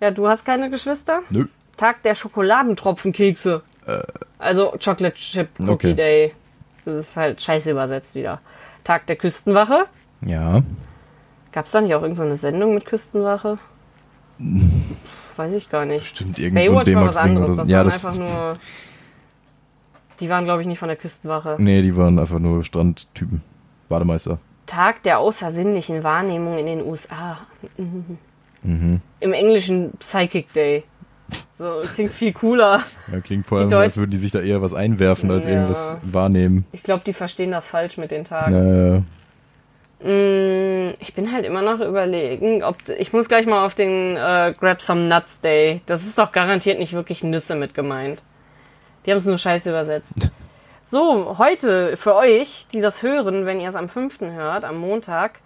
[0.00, 1.20] Ja, du hast keine Geschwister?
[1.30, 1.46] Nö.
[1.76, 3.62] Tag der Schokoladentropfenkekse.
[4.38, 5.94] Also Chocolate Chip Cookie Okay.
[5.94, 6.34] Day.
[6.84, 8.40] Das ist halt scheiße übersetzt wieder.
[8.84, 9.86] Tag der Küstenwache.
[10.22, 10.62] Ja.
[11.52, 13.58] Gab's da nicht auch irgendeine Sendung mit Küstenwache?
[15.36, 16.04] Weiß ich gar nicht.
[16.06, 17.44] Stimmt, irgend so ein Baywatch war was anderes.
[17.50, 17.62] oder so.
[17.62, 18.56] Das Ja, das einfach nur.
[20.20, 21.56] Die waren, glaube ich, nicht von der Küstenwache.
[21.58, 23.42] Nee, die waren einfach nur Strandtypen.
[23.88, 24.38] Bademeister.
[24.66, 27.38] Tag der außersinnlichen Wahrnehmung in den USA.
[28.62, 29.00] Mhm.
[29.20, 30.82] Im Englischen Psychic Day.
[31.56, 32.82] So, klingt viel cooler.
[33.12, 35.52] Ja, klingt vor allem, als würden die sich da eher was einwerfen, als Ja.
[35.52, 36.64] irgendwas wahrnehmen.
[36.72, 38.52] Ich glaube, die verstehen das falsch mit den Tagen.
[38.52, 39.02] Naja.
[40.02, 44.52] Mm, Ich bin halt immer noch überlegen, ob ich muss gleich mal auf den äh,
[44.58, 45.80] Grab Some Nuts Day.
[45.86, 48.22] Das ist doch garantiert nicht wirklich Nüsse mit gemeint.
[49.06, 50.30] Die haben es nur scheiße übersetzt.
[50.88, 54.20] So, heute für euch, die das hören, wenn ihr es am 5.
[54.20, 55.40] hört, am Montag,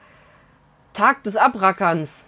[0.92, 2.24] Tag des Abrackerns.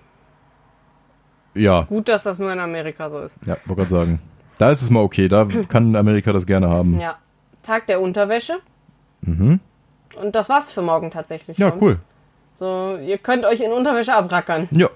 [1.55, 3.37] Ja, Gut, dass das nur in Amerika so ist.
[3.45, 4.22] ja, wollte gerade sagen.
[4.57, 6.99] Da ist es mal okay, da kann Amerika das gerne haben.
[7.01, 7.18] Ja.
[7.62, 8.55] Tag der Unterwäsche.
[9.20, 9.61] Mhm.
[10.18, 11.83] Und das war's für morgen tatsächlich Ja, schon.
[11.83, 11.99] cool.
[12.59, 14.68] So, ihr könnt euch in Unterwäsche abrackern.
[14.70, 14.89] Ja.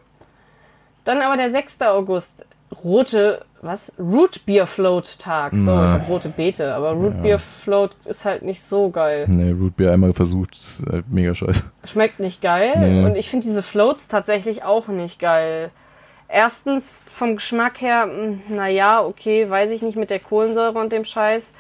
[1.05, 1.83] Dann aber der 6.
[1.83, 2.47] August.
[2.85, 3.93] Rote, was?
[3.99, 5.53] Root Beer Float Tag.
[5.55, 5.97] So, Na.
[6.09, 9.25] rote Beete, aber Root Beer Float ist halt nicht so geil.
[9.29, 11.65] Nee, Root Beer einmal versucht, ist halt mega scheiße.
[11.85, 12.73] Schmeckt nicht geil.
[12.77, 13.05] Nee.
[13.05, 15.71] Und ich finde diese Floats tatsächlich auch nicht geil.
[16.29, 18.09] Erstens vom Geschmack her,
[18.49, 21.53] naja, okay, weiß ich nicht mit der Kohlensäure und dem Scheiß.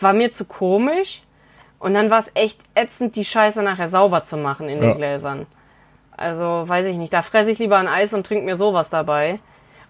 [0.00, 1.22] War mir zu komisch.
[1.80, 4.94] Und dann war es echt ätzend, die Scheiße nachher sauber zu machen in den Ja.
[4.94, 5.46] Gläsern.
[6.16, 7.12] Also, weiß ich nicht.
[7.12, 9.38] Da fresse ich lieber ein Eis und trinke mir sowas dabei.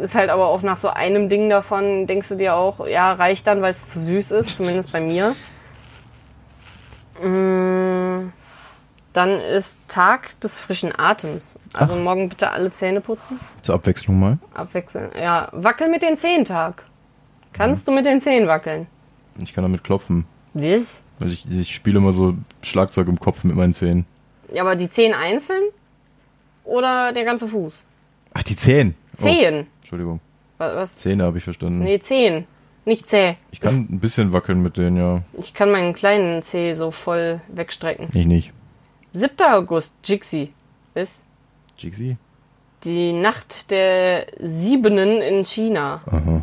[0.01, 3.47] Ist halt aber auch nach so einem Ding davon, denkst du dir auch, ja, reicht
[3.47, 5.35] dann, weil es zu süß ist, zumindest bei mir.
[7.21, 8.02] Mm,
[9.13, 11.59] Dann ist Tag des frischen Atems.
[11.73, 13.39] Also morgen bitte alle Zähne putzen.
[13.61, 14.39] Zur Abwechslung mal.
[14.55, 15.11] Abwechseln.
[15.15, 16.83] Ja, wackel mit den Zehen Tag.
[17.53, 18.87] Kannst du mit den Zehen wackeln?
[19.39, 20.25] Ich kann damit klopfen.
[20.55, 20.99] Was?
[21.21, 22.33] Also ich, ich spiele immer so
[22.63, 24.05] Schlagzeug im Kopf mit meinen Zähnen.
[24.51, 25.63] Ja, aber die Zehen einzeln?
[26.63, 27.73] Oder der ganze Fuß?
[28.33, 28.95] Ach, die Zehen.
[29.19, 29.67] Oh, Zehen.
[29.81, 30.19] Entschuldigung.
[30.57, 30.75] Was?
[30.75, 30.97] was?
[30.97, 31.83] Zähne habe ich verstanden.
[31.83, 32.45] Nee, Zehen.
[32.85, 33.37] Nicht Zäh.
[33.51, 35.21] Ich kann ein bisschen wackeln mit denen, ja.
[35.39, 38.09] Ich kann meinen kleinen Zeh so voll wegstrecken.
[38.13, 38.51] Ich nicht.
[39.13, 39.29] 7.
[39.47, 40.53] August, Jixi.
[40.95, 41.21] Ist
[41.77, 42.17] Jixi?
[42.83, 46.01] die Nacht der Siebenen in China.
[46.05, 46.41] Aha.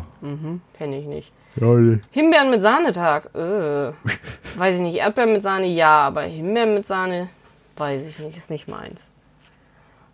[0.77, 1.31] Kenne ich nicht.
[1.55, 1.99] Ja, nee.
[2.11, 3.35] Himbeeren mit Sahnetag.
[3.35, 3.91] Äh.
[4.57, 4.95] Weiß ich nicht.
[4.97, 7.29] Erdbeeren mit Sahne, ja, aber Himbeeren mit Sahne,
[7.77, 8.37] weiß ich nicht.
[8.37, 8.99] Ist nicht meins.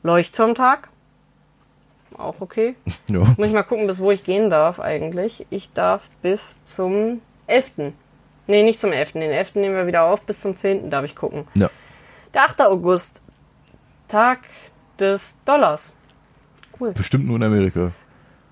[0.03, 0.89] Leuchtturmtag.
[2.17, 2.75] Auch okay.
[3.09, 3.19] Ja.
[3.37, 5.45] Muss ich mal gucken, bis wo ich gehen darf eigentlich.
[5.49, 7.93] Ich darf bis zum 11.
[8.47, 9.13] Nee, nicht zum 11.
[9.13, 9.55] Den 11.
[9.55, 10.25] nehmen wir wieder auf.
[10.25, 10.89] Bis zum 10.
[10.89, 11.47] darf ich gucken.
[11.55, 11.69] ja.
[12.33, 12.61] Der 8.
[12.61, 13.21] August.
[14.07, 14.39] Tag
[14.99, 15.93] des Dollars.
[16.79, 17.91] Bestimmt nur in Amerika.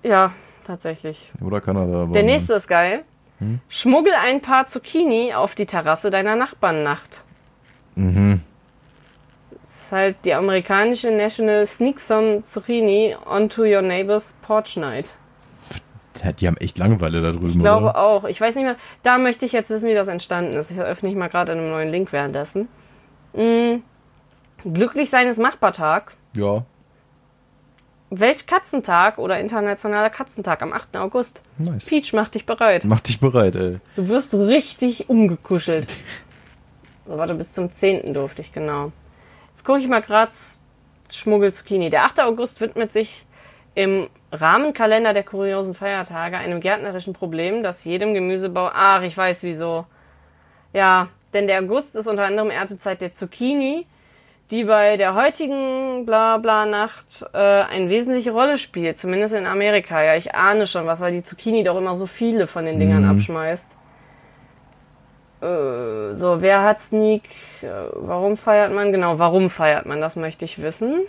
[0.02, 0.32] Ja,
[0.66, 1.30] tatsächlich.
[1.40, 2.06] Oder Kanada.
[2.12, 3.04] Der nächste ist geil.
[3.68, 7.22] Schmuggel ein paar Zucchini auf die Terrasse deiner Nachbarnnacht.
[7.94, 8.40] Mhm.
[9.50, 15.14] Das ist halt die amerikanische National Sneak Some Zucchini onto your neighbor's porch night.
[16.40, 17.98] Die haben echt Langeweile da drüben, Ich glaube oder?
[17.98, 18.24] auch.
[18.24, 18.76] Ich weiß nicht mehr.
[19.02, 20.70] Da möchte ich jetzt wissen, wie das entstanden ist.
[20.70, 22.68] Ich öffne ich mal gerade in einem neuen Link währenddessen.
[23.32, 23.82] Mm,
[24.64, 26.14] Glücklich sein ist Machbartag.
[26.34, 26.64] Ja.
[28.10, 30.96] Weltkatzentag oder Internationaler Katzentag am 8.
[30.96, 31.42] August.
[31.58, 31.86] Nice.
[31.86, 32.84] Peach, mach dich bereit.
[32.84, 33.78] Mach dich bereit, ey.
[33.96, 35.96] Du wirst richtig umgekuschelt.
[37.06, 38.12] So, warte, bis zum 10.
[38.14, 38.92] durfte ich, genau.
[39.52, 40.32] Jetzt gucke ich mal gerade
[41.12, 41.90] Schmuggel Zucchini.
[41.90, 42.20] Der 8.
[42.20, 43.24] August widmet sich
[43.74, 48.70] im Rahmenkalender der kuriosen Feiertage einem gärtnerischen Problem, das jedem Gemüsebau.
[48.72, 49.86] Ach, ich weiß wieso.
[50.72, 53.86] Ja, denn der August ist unter anderem Erntezeit der Zucchini,
[54.50, 60.02] die bei der heutigen Blabla-Nacht äh, eine wesentliche Rolle spielt, zumindest in Amerika.
[60.02, 63.02] Ja, ich ahne schon was, weil die Zucchini doch immer so viele von den Dingern
[63.04, 63.10] Mhm.
[63.10, 63.70] abschmeißt.
[65.42, 67.24] Äh, so, wer hat Sneak?
[67.62, 68.92] Äh, warum feiert man?
[68.92, 70.00] Genau, warum feiert man?
[70.00, 71.00] Das möchte ich wissen.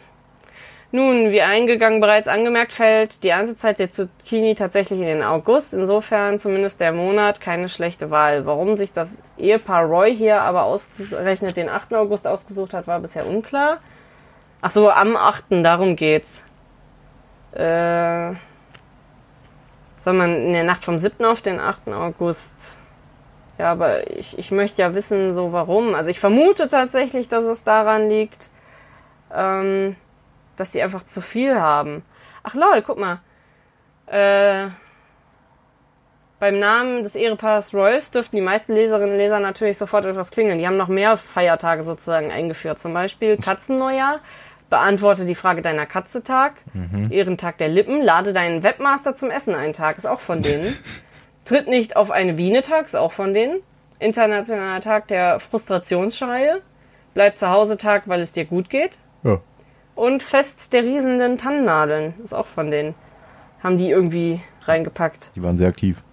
[0.91, 5.73] Nun, wie eingegangen bereits angemerkt, fällt die Erntezeit der Zucchini tatsächlich in den August.
[5.73, 8.45] Insofern zumindest der Monat keine schlechte Wahl.
[8.45, 11.93] Warum sich das Ehepaar Roy hier aber ausgerechnet den 8.
[11.93, 13.79] August ausgesucht hat, war bisher unklar.
[14.61, 15.45] Ach so, am 8.
[15.61, 16.41] darum geht's.
[17.51, 18.33] Äh,
[19.97, 21.25] soll man in der Nacht vom 7.
[21.25, 21.89] auf den 8.
[21.89, 22.53] August?
[23.57, 25.95] Ja, aber ich, ich möchte ja wissen, so warum.
[25.95, 28.49] Also ich vermute tatsächlich, dass es daran liegt,
[29.35, 29.97] ähm,
[30.57, 32.03] dass sie einfach zu viel haben.
[32.43, 33.19] Ach lol, guck mal.
[34.07, 34.69] Äh,
[36.39, 40.59] beim Namen des Ehepaars Royce dürften die meisten Leserinnen und Leser natürlich sofort etwas klingeln.
[40.59, 42.77] Die haben noch mehr Feiertage sozusagen eingeführt.
[42.79, 44.19] Zum Beispiel Katzenneujahr.
[44.69, 46.55] Beantworte die Frage deiner Katze Tag.
[47.09, 48.01] Ehrentag der Lippen.
[48.01, 49.97] Lade deinen Webmaster zum Essen einen Tag.
[49.97, 50.75] Ist auch von denen.
[51.45, 52.85] Tritt nicht auf eine Biene Tag.
[52.85, 53.61] Ist auch von denen.
[53.99, 56.61] Internationaler Tag der Frustrationsschreie.
[57.13, 58.99] Bleib zu Hause Tag, weil es dir gut geht.
[59.97, 62.13] Und Fest der riesenden Tannennadeln.
[62.23, 62.93] Ist auch von denen.
[63.63, 65.31] Haben die irgendwie reingepackt.
[65.35, 66.03] Die waren sehr aktiv.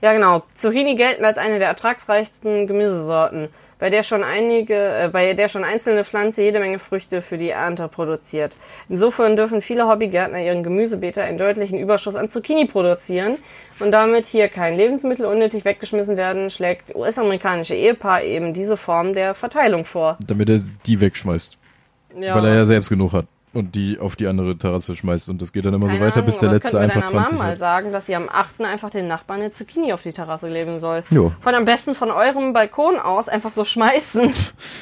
[0.00, 0.44] Ja, genau.
[0.54, 3.48] Zucchini gelten als eine der ertragsreichsten Gemüsesorten,
[3.80, 7.50] bei der schon einige, äh, bei der schon einzelne Pflanze jede Menge Früchte für die
[7.50, 8.54] Ernte produziert.
[8.88, 13.38] Insofern dürfen viele Hobbygärtner ihren Gemüsebeete einen deutlichen Überschuss an Zucchini produzieren
[13.80, 19.34] und damit hier kein Lebensmittel unnötig weggeschmissen werden, schlägt US-amerikanische Ehepaar eben diese Form der
[19.34, 20.18] Verteilung vor.
[20.24, 21.58] Damit er die wegschmeißt.
[22.18, 22.34] Ja.
[22.34, 23.26] Weil er ja selbst genug hat.
[23.54, 25.28] Und die auf die andere Terrasse schmeißt.
[25.28, 27.50] Und das geht dann immer so Keine weiter, bis der letzte einfach deiner 20 Mama
[27.50, 28.62] mal sagen, dass sie am 8.
[28.62, 31.02] einfach den Nachbarn eine Zucchini auf die Terrasse legen soll.
[31.10, 31.32] Jo.
[31.42, 34.32] Von am besten von eurem Balkon aus einfach so schmeißen.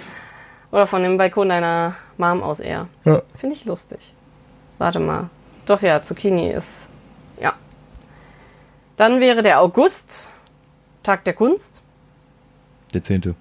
[0.71, 2.87] Oder von dem Balkon deiner Mom aus eher.
[3.05, 3.23] Ja.
[3.37, 4.15] Finde ich lustig.
[4.79, 5.31] Warte mal.
[5.67, 6.89] Doch ja, Zucchini ist.
[7.41, 7.55] Ja.
[8.97, 10.29] Dann wäre der August,
[11.03, 11.81] Tag der Kunst.
[12.95, 13.35] Der zehnte.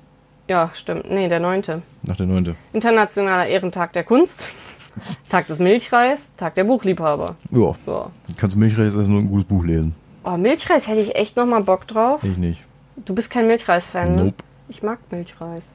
[0.50, 1.12] Ja, stimmt.
[1.12, 1.84] Nee, der 9.
[2.02, 2.56] Nach der neunte.
[2.74, 4.48] Internationaler Ehrentag der Kunst.
[5.30, 7.36] Tag des Milchreis, Tag der Buchliebhaber.
[7.52, 7.76] Ja.
[7.86, 8.10] So.
[8.36, 9.94] Kannst du Milchreis essen und ein gutes Buch lesen?
[10.24, 12.24] Oh, Milchreis hätte ich echt nochmal Bock drauf.
[12.24, 12.64] Ich nicht.
[12.96, 14.24] Du bist kein Milchreis-Fan, ne?
[14.26, 14.44] Nope.
[14.70, 15.72] Ich mag Milchreis.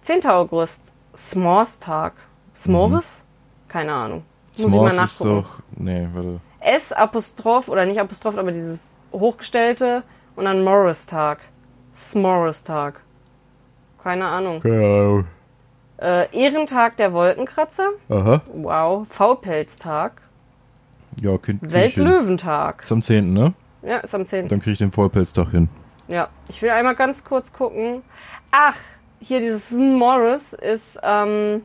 [0.00, 0.24] 10.
[0.26, 2.14] August, S'mores-Tag.
[2.56, 3.18] S'mores?
[3.68, 4.22] Keine Ahnung.
[4.56, 5.42] Muss S'mores ich mal ist nachgucken.
[5.42, 5.50] doch...
[5.76, 6.40] Nee, warte.
[6.60, 10.02] S Apostroph oder nicht Apostroph, aber dieses hochgestellte
[10.34, 11.40] und dann Morris-Tag.
[11.94, 13.02] S'mores-Tag.
[14.02, 14.60] Keine Ahnung.
[14.60, 15.24] Keine Ahnung.
[16.00, 17.90] Äh, Ehrentag der Wolkenkratzer.
[18.08, 18.42] Aha.
[18.52, 19.06] Wow.
[19.08, 20.20] Faulpelztag.
[21.20, 21.60] Ja, Kind.
[21.62, 22.82] Weltlöwentag.
[22.82, 23.54] Ist am 10., ne?
[23.82, 24.48] Ja, ist am 10.
[24.48, 25.68] Dann krieg ich den Vollpelztag hin.
[26.08, 28.02] Ja, ich will einmal ganz kurz gucken.
[28.50, 28.76] Ach,
[29.20, 31.62] hier dieses Morris ist ähm,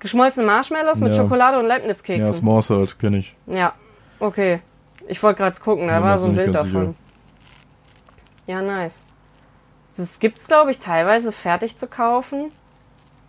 [0.00, 1.22] geschmolzene Marshmallows mit Ja.
[1.22, 2.32] Schokolade und Ja, Leibniz-Keksen.
[2.34, 3.36] S'mores halt, kenn ich.
[3.46, 3.72] Ja,
[4.18, 4.60] okay.
[5.08, 6.96] Ich wollte gerade gucken, da Ja, war so ein Bild davon.
[8.46, 9.04] Ja, nice.
[9.96, 12.50] Das gibt's, glaube ich, teilweise fertig zu kaufen.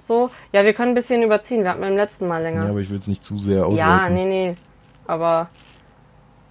[0.05, 0.30] So.
[0.51, 1.63] Ja, wir können ein bisschen überziehen.
[1.63, 2.70] Wir hatten beim letzten Mal Ja, länger.
[2.70, 4.13] aber ich will es nicht zu sehr Ja, ausreißen.
[4.13, 4.55] nee, nee.
[5.05, 5.49] Aber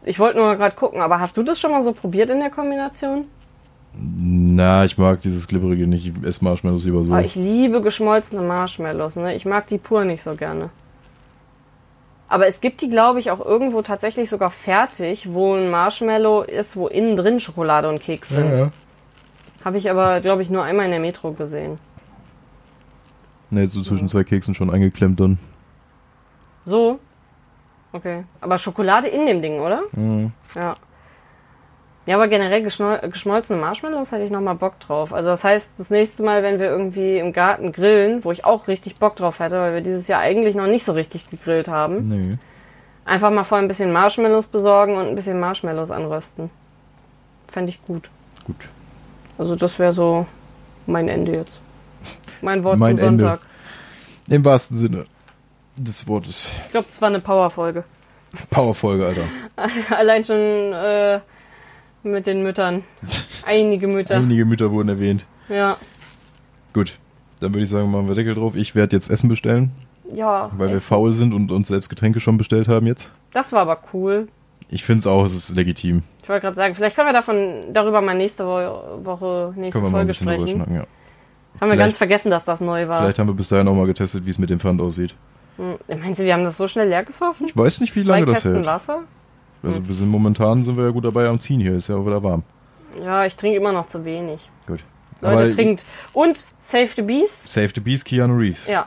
[0.05, 1.01] ich wollte nur gerade gucken.
[1.01, 3.27] Aber hast du das schon mal so probiert in der Kombination?
[3.99, 6.07] Na, ich mag dieses Glibberige nicht.
[6.07, 7.13] Ich esse Marshmallows lieber so.
[7.15, 9.35] Oh, ich liebe geschmolzene Marshmallows, ne?
[9.35, 10.69] Ich mag die pur nicht so gerne.
[12.29, 16.77] Aber es gibt die, glaube ich, auch irgendwo tatsächlich sogar fertig, wo ein Marshmallow ist,
[16.77, 18.51] wo innen drin Schokolade und Keks sind.
[18.51, 18.71] ja, ja.
[19.67, 21.79] Habe ich aber, glaube ich, nur einmal in der Metro gesehen.
[23.51, 25.39] Ne, so zwischen zwei Keksen schon eingeklemmt dann.
[26.65, 27.01] So?
[27.91, 28.23] Okay.
[28.41, 29.81] Aber Schokolade in dem Ding, oder?
[29.91, 30.31] Mhm.
[30.55, 30.77] Ja.
[32.07, 35.13] Ja, aber generell geschmolzene Marshmallows hätte ich nochmal Bock drauf.
[35.13, 38.69] Also das heißt, das nächste Mal, wenn wir irgendwie im Garten grillen, wo ich auch
[38.69, 42.07] richtig Bock drauf hätte, weil wir dieses Jahr eigentlich noch nicht so richtig gegrillt haben,
[42.09, 42.39] Nee.
[43.05, 46.51] einfach mal vorher ein bisschen Marshmallows besorgen und ein bisschen Marshmallows anrösten.
[47.49, 48.09] Fände ich gut.
[48.45, 48.69] Gut.
[49.39, 50.27] Also das wäre so
[50.87, 51.61] mein Ende jetzt.
[52.43, 53.25] Mein Wort Mein zum Ende.
[53.25, 53.41] Sonntag.
[54.29, 55.05] Im wahrsten Sinne
[55.77, 56.49] des Wortes.
[56.67, 57.85] Ich glaube, das war eine Powerfolge.
[58.51, 59.25] Powerfolge, Alter.
[59.97, 61.21] Allein schon äh,
[62.03, 62.83] mit den Müttern.
[63.45, 64.17] Einige Mütter.
[64.17, 65.25] Einige Mütter wurden erwähnt.
[65.49, 65.77] Ja.
[66.73, 66.99] Gut.
[67.41, 68.55] Dann würde ich sagen, machen wir Deckel drauf.
[68.57, 69.73] Ich werde jetzt Essen bestellen.
[70.13, 70.51] Ja.
[70.57, 70.87] Weil wir echt.
[70.87, 73.13] faul sind und uns selbst Getränke schon bestellt haben jetzt.
[73.33, 74.29] Das war aber cool.
[74.69, 76.03] Ich finde es auch, es ist legitim.
[76.27, 79.85] Ich wollte gerade sagen, vielleicht können wir davon darüber mal nächste Wo Woche, nächste Können
[79.85, 80.49] wir mal ein Folge bisschen sprechen.
[80.49, 80.81] schnacken, ja.
[80.81, 80.89] Haben
[81.61, 82.99] wir Vielleicht- ganz vergessen, dass das neu war.
[82.99, 85.15] Vielleicht haben wir bis dahin auch mal getestet, wie es mit dem Pfand aussieht.
[85.57, 85.77] Hm.
[86.01, 87.47] Meinst du, wir haben das so schnell leer gesoffen?
[87.47, 88.67] Ich weiß nicht, wie Zwei lange das Kästen hält.
[88.67, 89.03] Wasser?
[89.63, 92.05] Also wir sind momentan sind wir ja gut dabei am Ziehen hier, ist ja auch
[92.05, 92.43] wieder warm.
[93.01, 94.51] Ja, ich trinke immer noch zu wenig.
[94.67, 94.81] Gut.
[95.21, 95.85] Leute, Aber trinkt.
[96.13, 97.45] Und Save the Bees?
[97.47, 98.67] Save the Beast, Keanu Reeves.
[98.67, 98.87] Ja.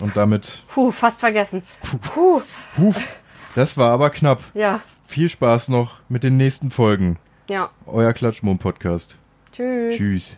[0.00, 1.64] Und damit, Puh, fast vergessen.
[2.14, 2.40] Puh,
[2.78, 2.96] huf,
[3.56, 4.40] das war aber knapp.
[4.54, 4.80] ja.
[5.08, 7.18] Viel Spaß noch mit den nächsten Folgen.
[7.48, 7.70] Ja.
[7.86, 9.16] Euer Klatschmum-Podcast.
[9.52, 9.96] Tschüss.
[9.96, 10.36] Tschüss.